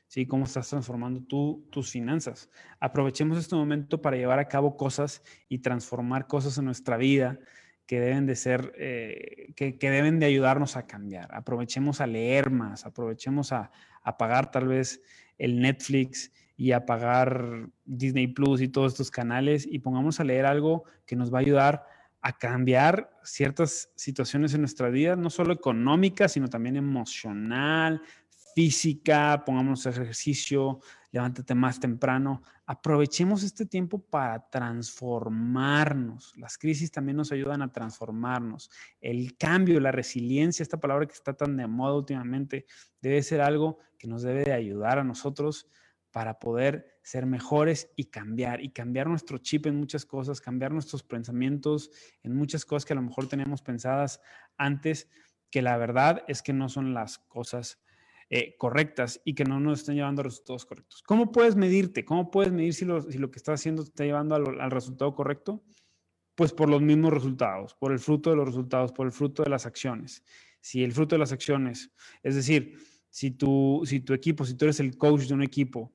¿Sí? 0.08 0.28
Cómo 0.28 0.46
estás 0.46 0.70
transformando 0.70 1.22
tú 1.22 1.68
tus 1.72 1.90
finanzas. 1.90 2.50
Aprovechemos 2.80 3.38
este 3.40 3.56
momento 3.56 4.00
para 4.02 4.16
llevar 4.16 4.38
a 4.38 4.48
cabo 4.48 4.78
cosas 4.78 5.24
y 5.50 5.60
transformar 5.60 6.28
cosas 6.28 6.58
en 6.60 6.66
nuestra 6.66 6.98
vida 6.98 7.40
que 7.88 8.00
deben 8.00 8.28
de 8.28 8.36
ser, 8.36 8.74
eh, 8.78 9.54
que, 9.56 9.76
deben 9.80 10.20
de 10.20 10.28
ayudarnos 10.28 10.78
a 10.78 10.86
cambiar. 10.86 11.34
Aprovechemos 11.34 12.00
a 12.00 12.08
leer 12.08 12.52
más, 12.52 12.86
aprovechemos 12.86 13.52
a, 13.52 13.72
a 14.04 14.18
pagar 14.18 14.52
tal 14.52 14.68
vez 14.68 15.02
el 15.38 15.60
Netflix 15.60 16.32
y 16.56 16.72
a 16.72 16.86
pagar 16.86 17.70
Disney 17.86 18.28
Plus 18.28 18.62
y 18.62 18.68
todos 18.68 18.94
estos 18.94 19.12
canales 19.12 19.68
y 19.70 19.80
pongamos 19.80 20.20
a 20.20 20.24
leer 20.24 20.46
algo 20.46 20.84
que 21.06 21.16
nos 21.16 21.34
va 21.34 21.40
a 21.40 21.42
ayudar 21.42 21.86
a 22.22 22.38
cambiar 22.38 23.12
ciertas 23.24 23.92
situaciones 23.96 24.54
en 24.54 24.62
nuestra 24.62 24.90
vida, 24.90 25.16
no 25.18 25.30
solo 25.30 25.52
económica, 25.52 26.30
sino 26.30 26.48
también 26.48 26.78
emocional, 26.78 28.02
física, 28.56 29.44
pongamos 29.46 29.86
ejercicio, 29.86 30.80
levántate 31.12 31.54
más 31.54 31.80
temprano. 31.80 32.42
Aprovechemos 32.66 33.44
este 33.44 33.66
tiempo 33.66 34.00
para 34.00 34.50
transformarnos. 34.50 36.34
Las 36.38 36.58
crisis 36.58 36.92
también 36.92 37.18
nos 37.18 37.32
ayudan 37.32 37.62
a 37.62 37.72
transformarnos. 37.72 38.70
El 39.02 39.36
cambio, 39.38 39.80
la 39.80 39.92
resiliencia, 39.92 40.64
esta 40.64 40.80
palabra 40.80 41.06
que 41.06 41.14
está 41.14 41.34
tan 41.34 41.58
de 41.58 41.68
moda 41.68 41.96
últimamente, 41.96 42.66
debe 43.02 43.22
ser 43.22 43.42
algo 43.42 43.80
que 43.98 44.08
nos 44.08 44.22
debe 44.22 44.44
de 44.44 44.54
ayudar 44.54 45.00
a 45.00 45.04
nosotros 45.04 45.68
para 46.14 46.38
poder 46.38 47.00
ser 47.02 47.26
mejores 47.26 47.92
y 47.96 48.06
cambiar, 48.06 48.64
y 48.64 48.70
cambiar 48.70 49.08
nuestro 49.08 49.40
chip 49.40 49.66
en 49.66 49.76
muchas 49.76 50.06
cosas, 50.06 50.40
cambiar 50.40 50.72
nuestros 50.72 51.02
pensamientos 51.02 51.90
en 52.22 52.36
muchas 52.36 52.66
cosas 52.66 52.86
que 52.86 52.94
a 52.94 52.96
lo 52.96 53.02
mejor 53.02 53.28
teníamos 53.28 53.64
pensadas 53.64 54.22
antes, 54.56 55.10
que 55.50 55.64
la 55.64 55.76
verdad 55.76 56.24
es 56.28 56.44
que 56.44 56.54
no 56.54 56.70
son 56.70 56.94
las 56.94 57.18
cosas 57.18 57.82
eh, 58.30 58.56
correctas 58.60 59.22
y 59.26 59.34
que 59.34 59.44
no 59.44 59.60
nos 59.60 59.80
están 59.80 59.96
llevando 59.96 60.22
a 60.22 60.26
resultados 60.26 60.68
correctos. 60.68 61.02
¿Cómo 61.02 61.32
puedes 61.32 61.56
medirte? 61.56 62.06
¿Cómo 62.06 62.30
puedes 62.30 62.54
medir 62.54 62.76
si 62.76 62.86
lo, 62.86 63.02
si 63.02 63.18
lo 63.18 63.32
que 63.32 63.40
estás 63.40 63.60
haciendo 63.60 63.84
te 63.84 63.90
está 63.90 64.06
llevando 64.06 64.36
al, 64.36 64.62
al 64.62 64.70
resultado 64.70 65.16
correcto? 65.16 65.64
Pues 66.36 66.54
por 66.54 66.70
los 66.70 66.82
mismos 66.84 67.12
resultados, 67.12 67.74
por 67.74 67.92
el 67.92 67.98
fruto 67.98 68.30
de 68.30 68.36
los 68.36 68.46
resultados, 68.46 68.92
por 68.92 69.08
el 69.08 69.12
fruto 69.12 69.42
de 69.42 69.50
las 69.50 69.66
acciones. 69.66 70.24
Si 70.62 70.84
el 70.84 70.92
fruto 70.92 71.16
de 71.16 71.20
las 71.20 71.32
acciones, 71.32 71.92
es 72.22 72.36
decir, 72.36 72.78
si 73.14 73.30
tu, 73.30 73.84
si 73.86 74.00
tu 74.00 74.16
equipo, 74.16 74.44
si 74.44 74.56
tú 74.56 74.66
eres 74.66 74.80
el 74.80 74.98
coach 74.98 75.28
de 75.28 75.36
un 75.36 75.44
equipo 75.44 75.94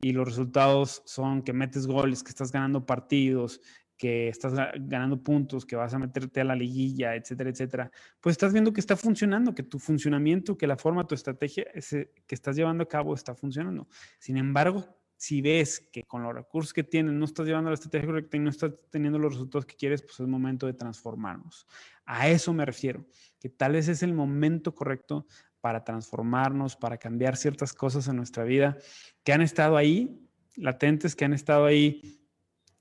y 0.00 0.12
los 0.12 0.28
resultados 0.28 1.02
son 1.04 1.42
que 1.42 1.52
metes 1.52 1.84
goles, 1.88 2.22
que 2.22 2.28
estás 2.28 2.52
ganando 2.52 2.86
partidos, 2.86 3.60
que 3.96 4.28
estás 4.28 4.54
ganando 4.54 5.20
puntos, 5.20 5.66
que 5.66 5.74
vas 5.74 5.92
a 5.94 5.98
meterte 5.98 6.40
a 6.40 6.44
la 6.44 6.54
liguilla, 6.54 7.16
etcétera, 7.16 7.50
etcétera, 7.50 7.90
pues 8.20 8.34
estás 8.34 8.52
viendo 8.52 8.72
que 8.72 8.78
está 8.78 8.96
funcionando, 8.96 9.52
que 9.52 9.64
tu 9.64 9.80
funcionamiento, 9.80 10.56
que 10.56 10.68
la 10.68 10.76
forma, 10.76 11.08
tu 11.08 11.16
estrategia 11.16 11.66
que 11.74 12.34
estás 12.36 12.54
llevando 12.54 12.84
a 12.84 12.88
cabo 12.88 13.14
está 13.14 13.34
funcionando. 13.34 13.88
Sin 14.20 14.36
embargo, 14.36 14.96
si 15.16 15.42
ves 15.42 15.88
que 15.92 16.04
con 16.04 16.22
los 16.22 16.32
recursos 16.32 16.72
que 16.72 16.84
tienes 16.84 17.14
no 17.14 17.24
estás 17.24 17.46
llevando 17.46 17.68
la 17.68 17.74
estrategia 17.74 18.06
correcta 18.06 18.36
y 18.36 18.40
no 18.40 18.48
estás 18.48 18.74
teniendo 18.90 19.18
los 19.18 19.32
resultados 19.32 19.66
que 19.66 19.74
quieres, 19.74 20.02
pues 20.02 20.20
es 20.20 20.26
momento 20.28 20.66
de 20.66 20.74
transformarnos. 20.74 21.66
A 22.06 22.28
eso 22.28 22.54
me 22.54 22.64
refiero, 22.64 23.04
que 23.40 23.48
tal 23.48 23.72
vez 23.72 23.88
es 23.88 24.04
el 24.04 24.14
momento 24.14 24.72
correcto 24.72 25.26
para 25.60 25.84
transformarnos, 25.84 26.76
para 26.76 26.98
cambiar 26.98 27.36
ciertas 27.36 27.72
cosas 27.72 28.08
en 28.08 28.16
nuestra 28.16 28.44
vida 28.44 28.78
que 29.24 29.32
han 29.32 29.42
estado 29.42 29.76
ahí, 29.76 30.26
latentes 30.56 31.14
que 31.14 31.24
han 31.24 31.32
estado 31.32 31.66
ahí 31.66 32.20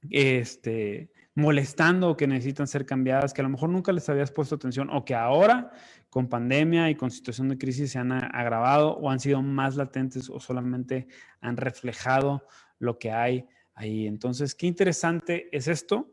este, 0.10 1.12
molestando 1.36 2.10
o 2.10 2.18
que 2.18 2.28
necesitan 2.28 2.68
ser 2.68 2.86
cambiadas, 2.86 3.34
que 3.34 3.42
a 3.42 3.44
lo 3.44 3.50
mejor 3.50 3.70
nunca 3.70 3.92
les 3.92 4.08
habías 4.10 4.32
puesto 4.32 4.56
atención 4.56 4.90
o 4.92 5.06
que 5.06 5.16
ahora 5.16 5.72
con 6.10 6.28
pandemia 6.28 6.90
y 6.90 6.96
con 6.96 7.12
situación 7.12 7.50
de 7.50 7.58
crisis 7.58 7.92
se 7.92 8.00
han 8.00 8.12
agravado 8.12 8.98
o 8.98 9.10
han 9.10 9.20
sido 9.20 9.42
más 9.42 9.76
latentes 9.76 10.30
o 10.30 10.40
solamente 10.40 11.08
han 11.42 11.58
reflejado 11.58 12.46
lo 12.80 12.98
que 12.98 13.12
hay 13.12 13.46
ahí. 13.74 14.08
Entonces, 14.08 14.56
qué 14.56 14.68
interesante 14.68 15.50
es 15.56 15.68
esto. 15.68 16.12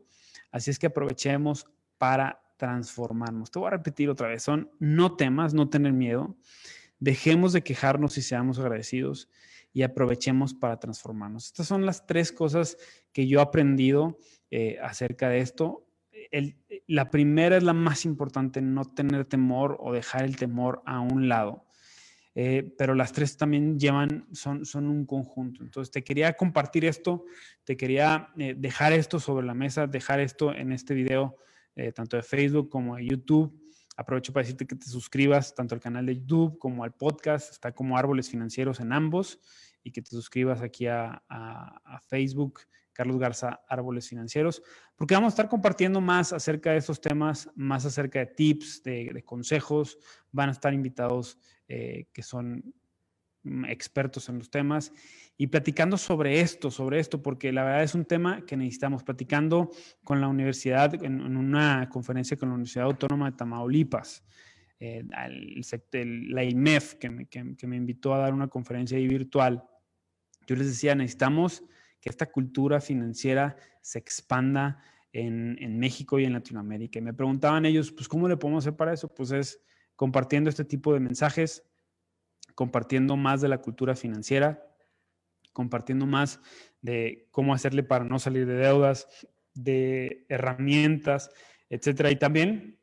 Así 0.51 0.71
es 0.71 0.79
que 0.79 0.87
aprovechemos 0.87 1.65
para 1.97 2.41
transformarnos. 2.57 3.51
Te 3.51 3.59
voy 3.59 3.67
a 3.67 3.71
repetir 3.71 4.09
otra 4.09 4.27
vez, 4.27 4.43
son 4.43 4.71
no 4.79 5.15
temas, 5.15 5.53
no 5.53 5.69
tener 5.69 5.93
miedo. 5.93 6.35
Dejemos 6.99 7.53
de 7.53 7.63
quejarnos 7.63 8.17
y 8.17 8.21
seamos 8.21 8.59
agradecidos 8.59 9.29
y 9.73 9.83
aprovechemos 9.83 10.53
para 10.53 10.79
transformarnos. 10.79 11.45
Estas 11.45 11.67
son 11.67 11.85
las 11.85 12.05
tres 12.07 12.31
cosas 12.31 12.77
que 13.13 13.27
yo 13.27 13.39
he 13.39 13.43
aprendido 13.43 14.17
eh, 14.49 14.77
acerca 14.81 15.29
de 15.29 15.39
esto. 15.39 15.85
la 16.87 17.09
primera 17.09 17.57
es 17.57 17.63
la 17.63 17.73
más 17.73 18.03
importante, 18.03 18.61
no 18.61 18.85
tener 18.85 19.25
temor 19.25 19.77
o 19.79 19.93
dejar 19.93 20.23
el 20.25 20.35
temor 20.35 20.81
a 20.85 20.99
un 20.99 21.29
lado. 21.29 21.67
Eh, 22.39 22.71
pero 22.77 22.93
las 22.93 23.13
tres 23.13 23.35
también 23.35 23.79
llevan, 23.79 24.27
son, 24.31 24.63
son 24.63 24.87
un 24.87 25.07
conjunto. 25.07 25.63
Entonces, 25.63 25.91
te 25.91 26.03
quería 26.03 26.33
compartir 26.33 26.85
esto, 26.85 27.25
te 27.63 27.75
quería 27.75 28.29
eh, 28.37 28.53
dejar 28.55 28.93
esto 28.93 29.19
sobre 29.19 29.43
la 29.43 29.55
mesa, 29.55 29.87
dejar 29.87 30.19
esto 30.19 30.53
en 30.53 30.71
este 30.71 30.93
video, 30.93 31.37
tanto 31.93 32.17
de 32.17 32.23
Facebook 32.23 32.69
como 32.69 32.95
de 32.95 33.05
YouTube. 33.05 33.53
Aprovecho 33.95 34.31
para 34.31 34.43
decirte 34.43 34.67
que 34.67 34.75
te 34.75 34.87
suscribas 34.87 35.55
tanto 35.55 35.75
al 35.75 35.81
canal 35.81 36.05
de 36.05 36.17
YouTube 36.19 36.57
como 36.59 36.83
al 36.83 36.93
podcast, 36.93 37.51
está 37.51 37.71
como 37.71 37.97
Árboles 37.97 38.29
Financieros 38.29 38.79
en 38.79 38.93
ambos, 38.93 39.39
y 39.83 39.91
que 39.91 40.01
te 40.01 40.09
suscribas 40.09 40.61
aquí 40.61 40.87
a, 40.87 41.23
a 41.29 41.99
Facebook 42.07 42.61
Carlos 42.97 43.19
Garza, 43.19 43.61
Árboles 43.69 44.09
Financieros, 44.09 44.63
porque 44.95 45.13
vamos 45.13 45.27
a 45.27 45.35
estar 45.35 45.47
compartiendo 45.47 46.01
más 46.01 46.33
acerca 46.33 46.71
de 46.71 46.77
estos 46.77 46.99
temas, 46.99 47.47
más 47.55 47.85
acerca 47.85 48.17
de 48.17 48.25
tips, 48.25 48.81
de, 48.81 49.23
consejos. 49.23 49.99
Van 50.31 50.49
a 50.49 50.53
estar 50.53 50.73
invitados 50.73 51.37
eh, 51.67 52.07
que 52.11 52.23
son 52.23 52.73
expertos 53.67 54.29
en 54.29 54.39
los 54.39 54.49
temas 54.49 54.91
y 55.37 55.47
platicando 55.47 55.97
sobre 55.97 56.41
esto, 56.41 56.71
sobre 56.71 56.99
esto, 56.99 57.21
porque 57.21 57.51
la 57.51 57.63
verdad 57.63 57.83
es 57.83 57.95
un 57.95 58.05
tema 58.05 58.45
que 58.45 58.57
necesitamos. 58.57 59.03
Platicando 59.03 59.71
con 60.03 60.19
la 60.21 60.27
universidad, 60.27 60.93
en, 61.03 61.21
una 61.37 61.87
conferencia 61.89 62.37
con 62.37 62.49
la 62.49 62.55
Universidad 62.55 62.85
Autónoma 62.85 63.31
de 63.31 63.37
Tamaulipas, 63.37 64.23
eh, 64.79 65.03
la 66.01 66.43
IMEF, 66.43 66.95
que 66.95 67.27
que 67.29 67.67
me 67.67 67.75
invitó 67.75 68.13
a 68.13 68.19
dar 68.19 68.33
una 68.33 68.47
conferencia 68.47 68.97
ahí 68.97 69.07
virtual, 69.07 69.63
yo 70.47 70.55
les 70.55 70.67
decía, 70.67 70.95
necesitamos 70.95 71.63
que 71.99 72.09
esta 72.09 72.27
cultura 72.27 72.79
financiera 72.79 73.57
se 73.81 73.99
expanda 73.99 74.81
en, 75.11 75.79
México 75.79 76.19
y 76.19 76.25
en 76.25 76.33
Latinoamérica. 76.33 76.99
Y 76.99 77.01
me 77.01 77.13
preguntaban 77.13 77.65
ellos, 77.65 77.91
pues, 77.91 78.07
¿cómo 78.07 78.27
le 78.27 78.37
podemos 78.37 78.63
hacer 78.63 78.75
para 78.75 78.93
eso? 78.93 79.13
Pues 79.13 79.31
es 79.31 79.61
compartiendo 79.95 80.49
este 80.49 80.63
tipo 80.63 80.93
de 80.93 80.99
mensajes, 80.99 81.63
compartiendo 82.57 83.17
más 83.17 83.39
de 83.39 83.49
la 83.49 83.59
cultura 83.59 83.95
financiera, 83.95 84.67
compartiendo 85.53 86.07
más 86.07 86.39
de 86.81 87.27
cómo 87.29 87.53
hacerle 87.53 87.83
para 87.83 88.03
no 88.03 88.17
salir 88.17 88.47
de 88.47 88.55
deudas, 88.55 89.07
de 89.53 90.25
herramientas, 90.27 91.29
etcétera. 91.69 92.09
Y 92.09 92.15
también, 92.15 92.79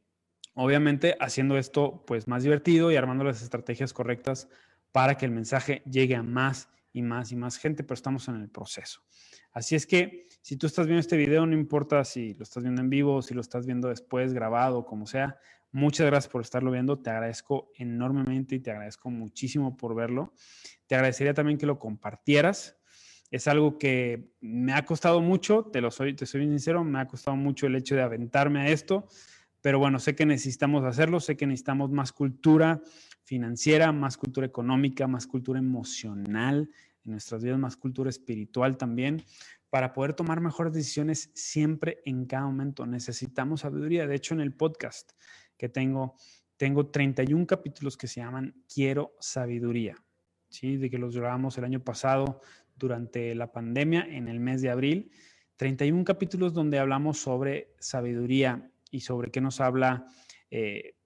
obviamente, 0.55 1.17
haciendo 1.19 1.59
esto 1.59 2.05
pues 2.07 2.29
más 2.29 2.45
divertido 2.45 2.93
y 2.93 2.97
armando 2.97 3.25
las 3.25 3.43
estrategias 3.43 3.93
correctas 3.93 4.49
para 4.93 5.17
que 5.17 5.27
el 5.27 5.33
mensaje 5.33 5.83
llegue 5.91 6.15
a 6.15 6.23
más 6.23 6.69
y 6.93 7.03
más 7.03 7.33
y 7.33 7.37
más 7.37 7.57
gente, 7.57 7.83
pero 7.83 7.95
estamos 7.95 8.29
en 8.29 8.37
el 8.37 8.49
proceso. 8.49 9.03
Así 9.51 9.75
es 9.75 9.87
que 9.87 10.29
si 10.41 10.57
tú 10.57 10.69
estás 10.69 10.87
viendo 10.87 11.01
este 11.01 11.17
video, 11.17 11.47
no 11.47 11.55
importa 11.55 12.05
si 12.05 12.35
lo 12.35 12.45
estás 12.45 12.63
viendo 12.63 12.81
en 12.81 12.91
vivo, 12.91 13.23
si 13.23 13.35
lo 13.35 13.41
estás 13.41 13.67
viendo 13.67 13.89
después, 13.89 14.35
grabado, 14.35 14.85
como 14.85 15.09
sea, 15.09 15.37
muchas 15.75 16.07
gracias 16.07 16.31
por 16.33 16.41
estarlo 16.41 16.71
viendo. 16.71 17.01
Te 17.01 17.11
agradezco 17.11 17.73
enormemente 17.77 18.55
y 18.55 18.61
te 18.61 18.71
agradezco 18.71 19.11
muchísimo 19.11 19.77
por 19.77 19.95
verlo. 19.95 20.33
Te 20.87 20.95
agradecería 20.95 21.35
también 21.35 21.59
que 21.59 21.67
lo 21.67 21.79
compartieras. 21.79 22.79
Es 23.31 23.49
algo 23.49 23.77
que 23.77 24.33
me 24.41 24.73
ha 24.73 24.85
costado 24.85 25.21
mucho, 25.21 25.65
te 25.65 25.81
lo 25.81 25.91
soy, 25.91 26.15
te 26.15 26.27
soy 26.27 26.47
sincero, 26.47 26.85
me 26.85 27.01
ha 27.01 27.09
costado 27.09 27.37
mucho 27.37 27.67
el 27.67 27.75
hecho 27.75 27.97
de 27.97 28.03
aventarme 28.03 28.61
a 28.61 28.69
esto, 28.69 29.09
pero 29.61 29.81
bueno, 29.81 29.99
sé 29.99 30.15
que 30.15 30.25
necesitamos 30.25 30.85
hacerlo, 30.85 31.19
sé 31.19 31.37
que 31.37 31.47
necesitamos 31.47 31.91
más 31.91 32.13
cultura 32.13 32.81
financiera, 33.25 33.91
más 33.91 34.17
cultura 34.17 34.47
económica, 34.47 35.09
más 35.09 35.27
cultura 35.27 35.59
emocional 35.59 36.71
en 37.05 37.11
nuestras 37.11 37.43
vidas, 37.43 37.59
más 37.59 37.77
cultura 37.77 38.11
espiritual 38.11 38.77
también, 38.77 39.25
para 39.71 39.93
poder 39.93 40.13
tomar 40.13 40.41
mejores 40.41 40.73
decisiones 40.73 41.33
siempre 41.35 42.01
en 42.05 42.27
cada 42.27 42.45
momento. 42.45 42.87
Necesitamos 42.87 43.63
sabiduría. 43.63 44.07
De 44.07 44.15
hecho, 44.15 44.35
en 44.35 44.41
el 44.41 44.55
podcast 44.55 45.11
que 45.57 45.69
tengo, 45.69 46.15
tengo 46.57 46.87
31 46.87 47.47
capítulos 47.47 47.97
que 47.97 48.09
se 48.09 48.21
llaman 48.21 48.55
Quiero 48.73 49.15
sabiduría, 49.21 49.97
¿sí? 50.49 50.77
De 50.77 50.91
que 50.91 50.99
los 50.99 51.17
grabamos 51.17 51.59
el 51.59 51.65
año 51.65 51.83
pasado 51.83 52.41
durante 52.77 53.35
la 53.35 53.53
pandemia, 53.53 54.07
en 54.09 54.29
el 54.29 54.41
mes 54.41 54.63
de 54.63 54.71
abril. 54.71 55.11
31 55.57 56.05
capítulos 56.05 56.53
donde 56.53 56.79
hablamos 56.79 57.19
sobre 57.19 57.75
sabiduría 57.79 58.71
y 58.91 59.01
sobre 59.01 59.31
qué 59.31 59.41
nos 59.41 59.61
habla 59.61 60.07
eh, 60.51 60.97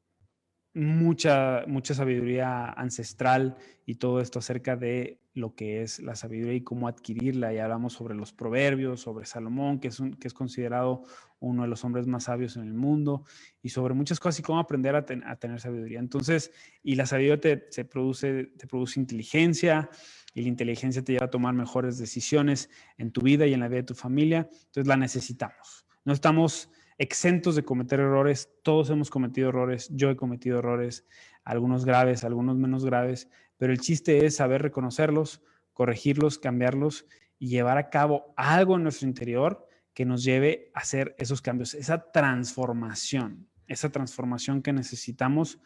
mucha, 0.79 1.65
mucha 1.67 1.93
sabiduría 1.93 2.71
ancestral 2.71 3.57
y 3.85 3.97
todo 3.97 4.21
esto 4.21 4.39
acerca 4.39 4.77
de 4.77 5.19
lo 5.35 5.55
que 5.55 5.83
es 5.83 6.01
la 6.01 6.15
sabiduría 6.15 6.55
y 6.55 6.61
cómo 6.63 6.89
adquirirla. 6.89 7.53
Y 7.53 7.59
hablamos 7.59 7.95
sobre 7.95 8.15
los 8.15 8.33
proverbios, 8.33 9.01
sobre 9.01 9.27
Salomón, 9.27 9.81
que 9.81 9.89
es, 9.89 9.99
un, 10.01 10.15
que 10.15 10.29
es 10.29 10.35
considerado 10.35 11.03
uno 11.41 11.63
de 11.63 11.69
los 11.69 11.85
hombres 11.85 12.07
más 12.07 12.25
sabios 12.25 12.57
en 12.57 12.63
el 12.63 12.75
mundo, 12.75 13.25
y 13.63 13.69
sobre 13.69 13.95
muchas 13.95 14.19
cosas 14.19 14.41
y 14.41 14.43
cómo 14.43 14.59
aprender 14.59 14.97
a, 14.97 15.05
tener 15.05 15.61
sabiduría. 15.61 16.01
Entonces, 16.01 16.53
y 16.83 16.97
la 16.97 17.07
sabiduría 17.07 17.41
te, 17.41 17.67
se 17.71 17.85
produce, 17.85 18.53
te 18.57 18.67
produce 18.67 18.99
inteligencia, 18.99 19.89
y 20.35 20.43
la 20.43 20.49
inteligencia 20.49 21.03
te 21.03 21.13
lleva 21.13 21.27
a 21.27 21.31
tomar 21.31 21.55
mejores 21.55 21.99
decisiones 21.99 22.71
en 22.97 23.11
tu 23.13 23.21
vida 23.21 23.47
y 23.47 23.55
en 23.55 23.61
la 23.61 23.69
vida 23.69 23.79
de 23.79 23.87
tu 23.87 23.95
familia. 23.95 24.49
Entonces, 24.51 24.87
la 24.87 24.97
necesitamos. 24.97 25.87
No 26.05 26.13
estamos 26.13 26.71
exentos 26.99 27.55
de 27.55 27.65
cometer 27.65 28.01
errores. 28.01 28.51
Todos 28.63 28.91
hemos 28.91 29.09
cometido 29.09 29.49
errores. 29.49 29.89
Yo 29.93 30.11
he 30.11 30.17
cometido 30.17 30.59
errores, 30.59 31.07
algunos 31.45 31.85
graves, 31.85 32.25
algunos 32.25 32.57
menos 32.57 32.85
graves, 32.85 33.31
pero 33.57 33.73
el 33.73 33.81
chiste 33.81 34.27
es 34.27 34.37
saber 34.37 34.63
reconocerlos, 34.63 35.43
corregirlos, 35.73 36.39
cambiarlos 36.39 37.07
y 37.39 37.49
llevar 37.49 37.79
a 37.79 37.89
cabo 37.89 38.35
algo 38.37 38.77
en 38.77 38.83
nuestro 38.83 39.09
interior 39.09 39.67
que 39.95 40.05
nos 40.05 40.23
lleve 40.23 40.71
a 40.75 40.81
hacer 40.81 41.15
esos 41.19 41.41
cambios, 41.41 41.75
esa 41.75 42.11
transformación, 42.13 43.49
esa 43.67 43.91
transformación 43.91 44.63
que 44.63 44.73
necesitamos 44.73 45.59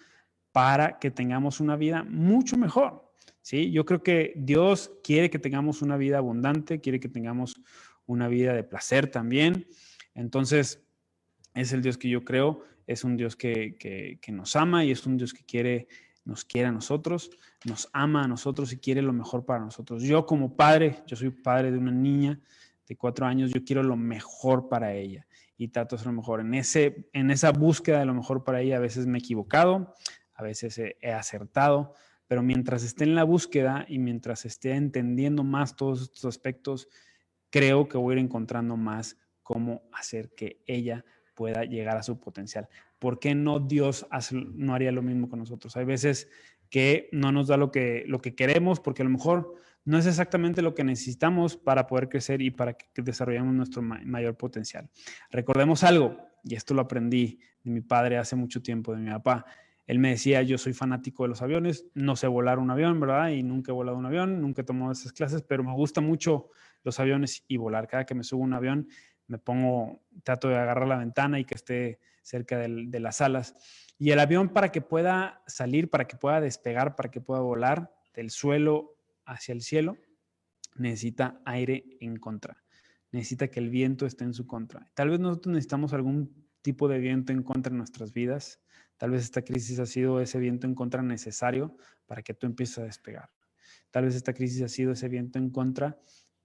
para 0.52 0.98
que 0.98 1.10
tengamos 1.10 1.60
una 1.60 1.76
vida 1.76 2.02
mucho 2.04 2.56
mejor. 2.56 3.10
¿sí? 3.40 3.70
Yo 3.72 3.84
creo 3.84 4.02
que 4.02 4.34
Dios 4.36 4.92
quiere 5.02 5.30
que 5.30 5.38
tengamos 5.38 5.82
una 5.82 5.96
vida 5.96 6.18
abundante, 6.18 6.80
quiere 6.80 7.00
que 7.00 7.08
tengamos 7.08 7.60
una 8.06 8.28
vida 8.28 8.54
de 8.54 8.64
placer 8.64 9.10
también. 9.10 9.66
Entonces, 10.14 10.82
es 11.54 11.72
el 11.72 11.82
Dios 11.82 11.98
que 11.98 12.08
yo 12.08 12.24
creo, 12.24 12.62
es 12.86 13.04
un 13.04 13.16
Dios 13.16 13.36
que, 13.36 14.18
nos 14.28 14.56
ama 14.56 14.84
y 14.84 14.90
es 14.90 15.06
un 15.06 15.16
Dios 15.16 15.32
que 15.32 15.44
quiere, 15.44 15.88
nos 16.24 16.44
quiere 16.44 16.68
a 16.68 16.72
nosotros, 16.72 17.30
nos 17.64 17.88
ama 17.92 18.24
a 18.24 18.28
nosotros 18.28 18.72
y 18.72 18.78
quiere 18.78 19.02
lo 19.02 19.12
mejor 19.12 19.44
para 19.44 19.60
nosotros. 19.60 20.02
Yo 20.02 20.26
como 20.26 20.56
padre, 20.56 21.02
yo 21.06 21.16
soy 21.16 21.30
padre 21.30 21.70
de 21.70 21.78
una 21.78 21.92
niña 21.92 22.40
de 22.86 22.96
cuatro 22.96 23.26
años, 23.26 23.52
yo 23.52 23.64
quiero 23.64 23.82
lo 23.82 23.96
mejor 23.96 24.68
para 24.68 24.94
ella 24.94 25.26
y 25.56 25.68
trato 25.68 25.96
de 25.96 26.04
lo 26.04 26.12
mejor. 26.12 26.40
En, 26.40 26.54
ese, 26.54 27.08
en 27.12 27.30
esa 27.30 27.52
búsqueda 27.52 28.00
de 28.00 28.06
lo 28.06 28.14
mejor 28.14 28.44
para 28.44 28.60
ella 28.60 28.76
a 28.76 28.80
veces 28.80 29.06
me 29.06 29.18
he 29.18 29.20
equivocado, 29.20 29.94
a 30.34 30.42
veces 30.42 30.78
he, 30.78 30.96
he 31.00 31.12
acertado, 31.12 31.94
pero 32.26 32.42
mientras 32.42 32.82
esté 32.82 33.04
en 33.04 33.14
la 33.14 33.24
búsqueda 33.24 33.84
y 33.88 33.98
mientras 33.98 34.44
esté 34.44 34.72
entendiendo 34.72 35.44
más 35.44 35.76
todos 35.76 36.02
estos 36.02 36.24
aspectos, 36.24 36.88
creo 37.50 37.88
que 37.88 37.98
voy 37.98 38.14
a 38.14 38.18
ir 38.18 38.24
encontrando 38.24 38.76
más 38.76 39.18
cómo 39.42 39.82
hacer 39.92 40.34
que 40.34 40.62
ella 40.66 41.04
pueda 41.34 41.64
llegar 41.64 41.96
a 41.96 42.02
su 42.02 42.18
potencial. 42.18 42.68
¿Por 42.98 43.18
qué 43.18 43.34
no 43.34 43.60
Dios 43.60 44.06
no 44.32 44.74
haría 44.74 44.92
lo 44.92 45.02
mismo 45.02 45.28
con 45.28 45.38
nosotros? 45.38 45.76
Hay 45.76 45.84
veces 45.84 46.28
que 46.70 47.08
no 47.12 47.32
nos 47.32 47.48
da 47.48 47.56
lo 47.56 47.70
que, 47.70 48.04
lo 48.06 48.20
que 48.20 48.34
queremos 48.34 48.80
porque 48.80 49.02
a 49.02 49.04
lo 49.04 49.10
mejor 49.10 49.54
no 49.84 49.98
es 49.98 50.06
exactamente 50.06 50.62
lo 50.62 50.74
que 50.74 50.84
necesitamos 50.84 51.56
para 51.56 51.86
poder 51.86 52.08
crecer 52.08 52.40
y 52.40 52.50
para 52.50 52.74
que 52.74 53.02
desarrollemos 53.02 53.54
nuestro 53.54 53.82
mayor 53.82 54.36
potencial. 54.36 54.88
Recordemos 55.30 55.82
algo, 55.82 56.16
y 56.44 56.54
esto 56.54 56.74
lo 56.74 56.82
aprendí 56.82 57.40
de 57.64 57.70
mi 57.70 57.80
padre 57.80 58.16
hace 58.18 58.36
mucho 58.36 58.62
tiempo, 58.62 58.94
de 58.94 59.00
mi 59.00 59.10
papá. 59.10 59.44
Él 59.86 59.98
me 59.98 60.10
decía, 60.10 60.42
yo 60.42 60.58
soy 60.58 60.72
fanático 60.72 61.24
de 61.24 61.30
los 61.30 61.42
aviones, 61.42 61.86
no 61.94 62.14
sé 62.14 62.28
volar 62.28 62.60
un 62.60 62.70
avión, 62.70 63.00
¿verdad? 63.00 63.30
Y 63.30 63.42
nunca 63.42 63.72
he 63.72 63.74
volado 63.74 63.98
un 63.98 64.06
avión, 64.06 64.40
nunca 64.40 64.62
he 64.62 64.64
tomado 64.64 64.92
esas 64.92 65.12
clases, 65.12 65.42
pero 65.42 65.64
me 65.64 65.72
gusta 65.72 66.00
mucho 66.00 66.50
los 66.84 67.00
aviones 67.00 67.44
y 67.48 67.56
volar. 67.56 67.88
Cada 67.88 68.06
que 68.06 68.14
me 68.14 68.22
subo 68.22 68.42
un 68.42 68.54
avión, 68.54 68.88
me 69.26 69.38
pongo, 69.38 70.02
trato 70.24 70.48
de 70.48 70.56
agarrar 70.56 70.88
la 70.88 70.98
ventana 70.98 71.38
y 71.38 71.44
que 71.44 71.54
esté 71.54 72.00
cerca 72.22 72.58
de 72.58 73.00
las 73.00 73.20
alas. 73.20 73.54
Y 73.98 74.10
el 74.10 74.20
avión 74.20 74.48
para 74.48 74.70
que 74.72 74.80
pueda 74.80 75.42
salir, 75.46 75.90
para 75.90 76.06
que 76.06 76.16
pueda 76.16 76.40
despegar, 76.40 76.96
para 76.96 77.10
que 77.10 77.20
pueda 77.20 77.40
volar 77.40 77.92
del 78.14 78.30
suelo 78.30 78.96
hacia 79.24 79.52
el 79.52 79.62
cielo, 79.62 79.96
necesita 80.76 81.40
aire 81.44 81.84
en 82.00 82.16
contra. 82.16 82.56
Necesita 83.10 83.48
que 83.48 83.60
el 83.60 83.70
viento 83.70 84.06
esté 84.06 84.24
en 84.24 84.34
su 84.34 84.46
contra. 84.46 84.90
Tal 84.94 85.10
vez 85.10 85.20
nosotros 85.20 85.52
necesitamos 85.52 85.92
algún 85.92 86.48
tipo 86.62 86.88
de 86.88 86.98
viento 86.98 87.32
en 87.32 87.42
contra 87.42 87.70
en 87.70 87.78
nuestras 87.78 88.12
vidas. 88.12 88.60
Tal 88.96 89.10
vez 89.10 89.24
esta 89.24 89.42
crisis 89.42 89.78
ha 89.80 89.86
sido 89.86 90.20
ese 90.20 90.38
viento 90.38 90.66
en 90.66 90.74
contra 90.74 91.02
necesario 91.02 91.76
para 92.06 92.22
que 92.22 92.34
tú 92.34 92.46
empieces 92.46 92.78
a 92.78 92.84
despegar. 92.84 93.30
Tal 93.90 94.04
vez 94.04 94.14
esta 94.14 94.32
crisis 94.32 94.62
ha 94.62 94.68
sido 94.68 94.92
ese 94.92 95.08
viento 95.08 95.38
en 95.38 95.50
contra 95.50 95.98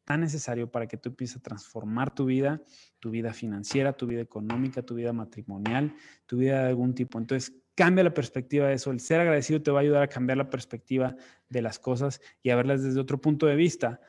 tan 0.08 0.22
necesario 0.22 0.72
para 0.72 0.88
que 0.88 0.96
tú 0.96 1.10
empieces 1.10 1.36
a 1.36 1.42
transformar 1.42 2.16
tu 2.16 2.24
vida, 2.24 2.62
tu 3.00 3.12
vida 3.12 3.34
financiera, 3.34 3.92
tu 3.92 4.08
vida 4.08 4.22
económica, 4.22 4.82
tu 4.82 4.96
vida 4.96 5.12
matrimonial, 5.12 5.94
tu 6.26 6.38
vida 6.38 6.62
de 6.62 6.70
algún 6.70 6.96
tipo. 6.96 7.20
Entonces, 7.20 7.54
cambia 7.76 8.06
la 8.06 8.14
perspectiva 8.14 8.70
de 8.70 8.76
eso. 8.76 8.92
El 8.92 9.02
ser 9.02 9.20
agradecido 9.20 9.62
te 9.62 9.70
va 9.70 9.80
a 9.80 9.82
ayudar 9.82 10.04
a 10.04 10.08
cambiar 10.08 10.38
la 10.38 10.50
perspectiva 10.50 11.18
de 11.50 11.62
las 11.62 11.78
cosas 11.78 12.22
y 12.42 12.52
a 12.52 12.56
verlas 12.56 12.84
desde 12.84 13.02
otro 13.02 13.20
punto 13.20 13.48
de 13.48 13.58
vista 13.58 14.00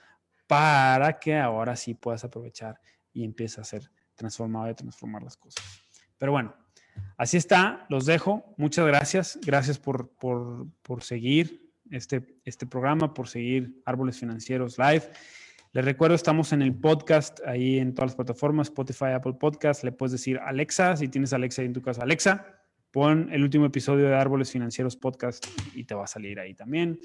para 0.47 1.19
que 1.19 1.37
ahora 1.37 1.75
sí 1.75 1.95
puedas 1.95 2.23
aprovechar 2.23 2.81
y 3.13 3.25
empieces 3.25 3.59
a 3.59 3.65
ser 3.65 3.91
transformado 4.15 4.71
y 4.71 4.75
transformar 4.75 5.25
las 5.25 5.37
cosas. 5.37 5.65
Pero 6.17 6.31
bueno, 6.31 6.55
así 7.17 7.39
está, 7.39 7.87
los 7.89 8.07
dejo. 8.07 8.55
Muchas 8.57 8.87
gracias. 8.87 9.37
Gracias 9.45 9.81
por, 9.81 10.11
por, 10.11 11.03
seguir 11.03 11.73
este, 11.91 12.39
este 12.45 12.67
programa, 12.67 13.13
por 13.13 13.27
seguir 13.27 13.83
Árboles 13.85 14.17
Financieros 14.17 14.79
Live. 14.79 15.11
Les 15.73 15.85
recuerdo, 15.85 16.15
estamos 16.15 16.55
en 16.55 16.63
el 16.63 16.75
podcast, 16.75 17.41
ahí 17.47 17.79
en 17.79 17.95
todas 17.95 18.13
las 18.13 18.17
plataformas, 18.17 18.69
Spotify, 18.69 19.13
Apple 19.15 19.35
Podcast. 19.35 19.85
Le 19.85 19.93
puedes 19.93 20.13
decir 20.13 20.39
Alexa, 20.39 20.97
si 20.97 21.09
tienes 21.09 21.35
Alexa 21.35 21.63
en 21.63 21.75
tu 21.75 21.83
casa, 21.83 22.03
Alexa, 22.03 22.63
pon 22.91 23.29
el 23.31 23.43
último 23.43 23.67
episodio 23.67 24.09
de 24.09 24.15
Árboles 24.15 24.51
Financieros 24.51 24.97
Podcast 24.97 25.47
y 25.75 25.85
te 25.85 25.95
va 25.95 26.05
a 26.05 26.07
salir 26.07 26.41
ahí 26.41 26.55
también. 26.55 26.99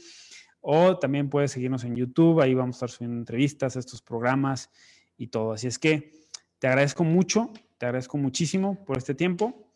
O 0.62 0.98
también 0.98 1.30
puedes 1.30 1.52
seguirnos 1.52 1.84
en 1.84 1.98
YouTube, 1.98 2.40
ahí 2.40 2.54
vamos 2.54 2.76
a 2.76 2.78
estar 2.78 2.90
subiendo 2.90 3.18
entrevistas, 3.18 3.76
estos 3.76 4.02
programas 4.02 4.70
y 5.18 5.28
todo. 5.28 5.52
Así 5.52 5.68
es 5.68 5.78
que 5.78 6.14
te 6.58 6.68
agradezco 6.68 7.04
mucho, 7.04 7.52
te 7.78 7.86
agradezco 7.86 8.18
muchísimo 8.18 8.86
por 8.86 8.98
este 8.98 9.14
tiempo. 9.14 9.74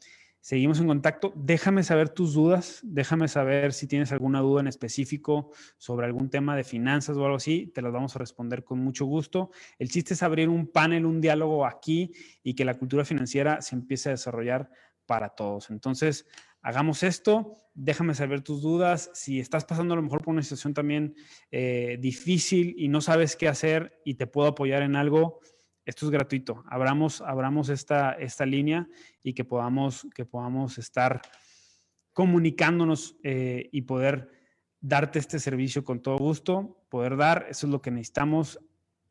Seguimos 0.48 0.80
en 0.80 0.88
contacto. 0.88 1.34
Déjame 1.36 1.84
saber 1.84 2.08
tus 2.08 2.34
dudas. 2.34 2.80
Déjame 2.82 3.28
saber 3.28 3.74
si 3.74 3.86
tienes 3.86 4.14
alguna 4.14 4.40
duda 4.40 4.62
en 4.62 4.68
específico 4.68 5.52
sobre 5.78 6.06
algún 6.06 6.30
tema 6.30 6.56
de 6.56 6.64
finanzas 6.64 7.18
o 7.18 7.26
algo 7.26 7.36
así. 7.36 7.70
Te 7.76 7.82
las 7.82 7.92
vamos 7.92 8.16
a 8.16 8.20
responder 8.20 8.64
con 8.64 8.80
mucho 8.80 9.06
gusto. 9.06 9.52
El 9.78 9.90
chiste 9.90 10.14
es 10.14 10.24
abrir 10.24 10.48
un 10.48 10.68
panel, 10.68 11.06
un 11.06 11.20
diálogo 11.20 11.66
aquí 11.66 12.14
y 12.44 12.54
que 12.54 12.64
la 12.64 12.76
cultura 12.76 13.04
financiera 13.04 13.62
se 13.62 13.76
empiece 13.76 14.08
a 14.08 14.14
desarrollar 14.14 14.72
para 15.06 15.28
todos. 15.28 15.70
Entonces, 15.70 16.26
hagamos 16.62 17.04
esto. 17.04 17.52
Déjame 17.74 18.16
saber 18.16 18.40
tus 18.40 18.62
dudas. 18.62 19.12
Si 19.14 19.42
estás 19.42 19.66
pasando 19.66 19.96
a 19.96 19.98
lo 19.98 20.04
mejor 20.04 20.24
por 20.24 20.34
una 20.34 20.44
situación 20.44 20.74
también 20.74 21.14
eh, 21.52 21.98
difícil 22.00 22.74
y 22.78 22.88
no 22.88 23.02
sabes 23.02 23.36
qué 23.36 23.50
hacer 23.50 24.00
y 24.06 24.14
te 24.14 24.28
puedo 24.28 24.48
apoyar 24.48 24.82
en 24.82 24.96
algo, 24.96 25.42
esto 25.88 26.06
es 26.06 26.12
gratuito. 26.12 26.66
Abramos, 26.68 27.22
abramos 27.22 27.70
esta, 27.70 28.12
esta 28.12 28.46
línea 28.46 28.90
y 29.24 29.34
que 29.34 29.46
podamos, 29.46 30.06
que 30.14 30.26
podamos 30.26 30.78
estar 30.78 31.22
comunicándonos 32.12 33.16
eh, 33.24 33.70
y 33.72 33.84
poder 33.84 34.30
darte 34.82 35.20
este 35.20 35.40
servicio 35.40 35.86
con 35.86 36.02
todo 36.02 36.18
gusto, 36.18 36.86
poder 36.90 37.16
dar, 37.16 37.48
eso 37.50 37.68
es 37.68 37.72
lo 37.72 37.82
que 37.82 37.92
necesitamos. 37.92 38.60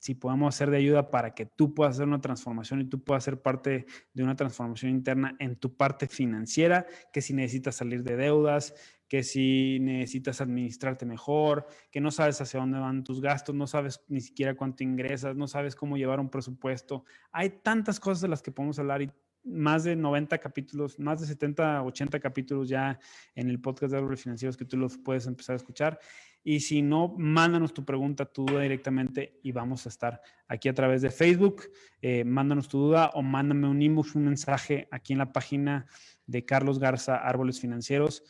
Si 0.06 0.14
podemos 0.14 0.54
hacer 0.54 0.70
de 0.70 0.76
ayuda 0.76 1.10
para 1.10 1.34
que 1.34 1.46
tú 1.46 1.74
puedas 1.74 1.96
hacer 1.96 2.06
una 2.06 2.20
transformación 2.20 2.80
y 2.80 2.84
tú 2.84 3.02
puedas 3.02 3.24
ser 3.24 3.42
parte 3.42 3.86
de 4.14 4.22
una 4.22 4.36
transformación 4.36 4.92
interna 4.92 5.34
en 5.40 5.56
tu 5.56 5.76
parte 5.76 6.06
financiera, 6.06 6.86
que 7.12 7.20
si 7.20 7.34
necesitas 7.34 7.74
salir 7.74 8.04
de 8.04 8.14
deudas, 8.14 8.72
que 9.08 9.24
si 9.24 9.80
necesitas 9.80 10.40
administrarte 10.40 11.06
mejor, 11.06 11.66
que 11.90 12.00
no 12.00 12.12
sabes 12.12 12.40
hacia 12.40 12.60
dónde 12.60 12.78
van 12.78 13.02
tus 13.02 13.20
gastos, 13.20 13.56
no 13.56 13.66
sabes 13.66 14.04
ni 14.06 14.20
siquiera 14.20 14.54
cuánto 14.54 14.84
ingresas, 14.84 15.34
no 15.34 15.48
sabes 15.48 15.74
cómo 15.74 15.96
llevar 15.96 16.20
un 16.20 16.30
presupuesto. 16.30 17.04
Hay 17.32 17.50
tantas 17.64 17.98
cosas 17.98 18.20
de 18.20 18.28
las 18.28 18.42
que 18.42 18.52
podemos 18.52 18.78
hablar 18.78 19.02
y 19.02 19.10
más 19.46 19.84
de 19.84 19.96
90 19.96 20.38
capítulos, 20.38 20.98
más 20.98 21.20
de 21.20 21.26
70, 21.26 21.82
80 21.82 22.20
capítulos 22.20 22.68
ya 22.68 22.98
en 23.34 23.48
el 23.48 23.60
podcast 23.60 23.92
de 23.92 23.98
Árboles 23.98 24.22
Financieros 24.22 24.56
que 24.56 24.64
tú 24.64 24.76
los 24.76 24.98
puedes 24.98 25.26
empezar 25.26 25.54
a 25.54 25.56
escuchar. 25.56 25.98
Y 26.42 26.60
si 26.60 26.80
no, 26.80 27.14
mándanos 27.18 27.74
tu 27.74 27.84
pregunta, 27.84 28.24
tu 28.24 28.44
duda 28.46 28.60
directamente 28.60 29.40
y 29.42 29.50
vamos 29.50 29.86
a 29.86 29.88
estar 29.88 30.20
aquí 30.46 30.68
a 30.68 30.74
través 30.74 31.02
de 31.02 31.10
Facebook. 31.10 31.64
Eh, 32.00 32.24
mándanos 32.24 32.68
tu 32.68 32.78
duda 32.78 33.10
o 33.14 33.22
mándame 33.22 33.68
un 33.68 33.82
inbox, 33.82 34.14
un 34.14 34.26
mensaje 34.26 34.86
aquí 34.92 35.12
en 35.12 35.18
la 35.18 35.32
página 35.32 35.86
de 36.26 36.44
Carlos 36.44 36.78
Garza 36.78 37.16
Árboles 37.16 37.60
Financieros 37.60 38.22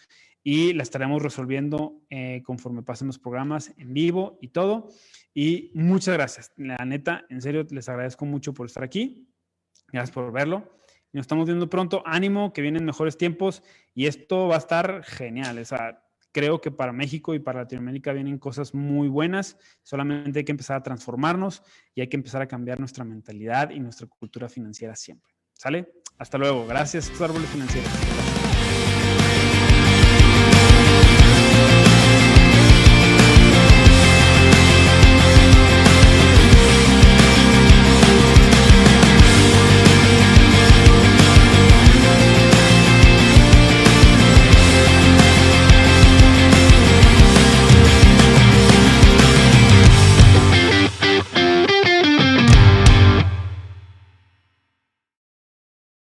y 0.42 0.74
la 0.74 0.85
estaremos 0.85 1.22
resolviendo 1.22 2.00
eh, 2.09 2.40
conforme 2.44 2.85
pasen 2.85 3.09
los 3.09 3.18
programas 3.18 3.74
en 3.79 3.92
vivo 3.92 4.38
y 4.40 4.48
todo. 4.48 4.90
Y 5.35 5.72
muchas 5.74 6.14
gracias. 6.14 6.52
La 6.57 6.76
neta, 6.85 7.26
en 7.29 7.42
serio, 7.42 7.66
les 7.68 7.88
agradezco 7.88 8.24
mucho 8.26 8.55
por 8.55 8.66
estar 8.66 8.85
aquí. 8.85 9.29
Gracias 9.92 10.14
por 10.14 10.31
verlo. 10.31 10.76
Nos 11.16 11.22
estamos 11.22 11.46
viendo 11.46 11.70
pronto. 11.70 12.02
Ánimo, 12.05 12.52
que 12.52 12.61
vienen 12.61 12.85
mejores 12.85 13.16
tiempos 13.16 13.62
y 13.94 14.05
esto 14.05 14.48
va 14.48 14.57
a 14.57 14.59
estar 14.59 15.02
genial. 15.02 15.59
O 15.59 15.64
sea, 15.64 16.02
creo 16.31 16.61
que 16.61 16.70
para 16.70 16.92
México 16.92 17.33
y 17.33 17.38
para 17.38 17.61
Latinoamérica 17.61 18.12
vienen 18.12 18.38
cosas 18.38 18.74
muy 18.74 19.09
buenas. 19.09 19.57
Solamente 19.83 20.40
hay 20.40 20.44
que 20.44 20.52
empezar 20.52 20.76
a 20.76 20.83
transformarnos 20.83 21.62
y 21.94 22.02
hay 22.02 22.09
que 22.09 22.18
empezar 22.18 22.42
a 22.42 22.46
cambiar 22.46 22.81
nuestra 22.81 23.02
mentalidad 23.02 23.70
y 23.70 23.81
nuestra 23.81 24.07
cultura 24.07 24.50
financiera 24.50 24.94
siempre. 24.94 25.33
¿Sale? 25.55 25.90
Hasta 26.18 26.37
luego. 26.37 26.66
Gracias, 26.66 27.11
árboles 27.18 27.48
financieros. 27.48 28.36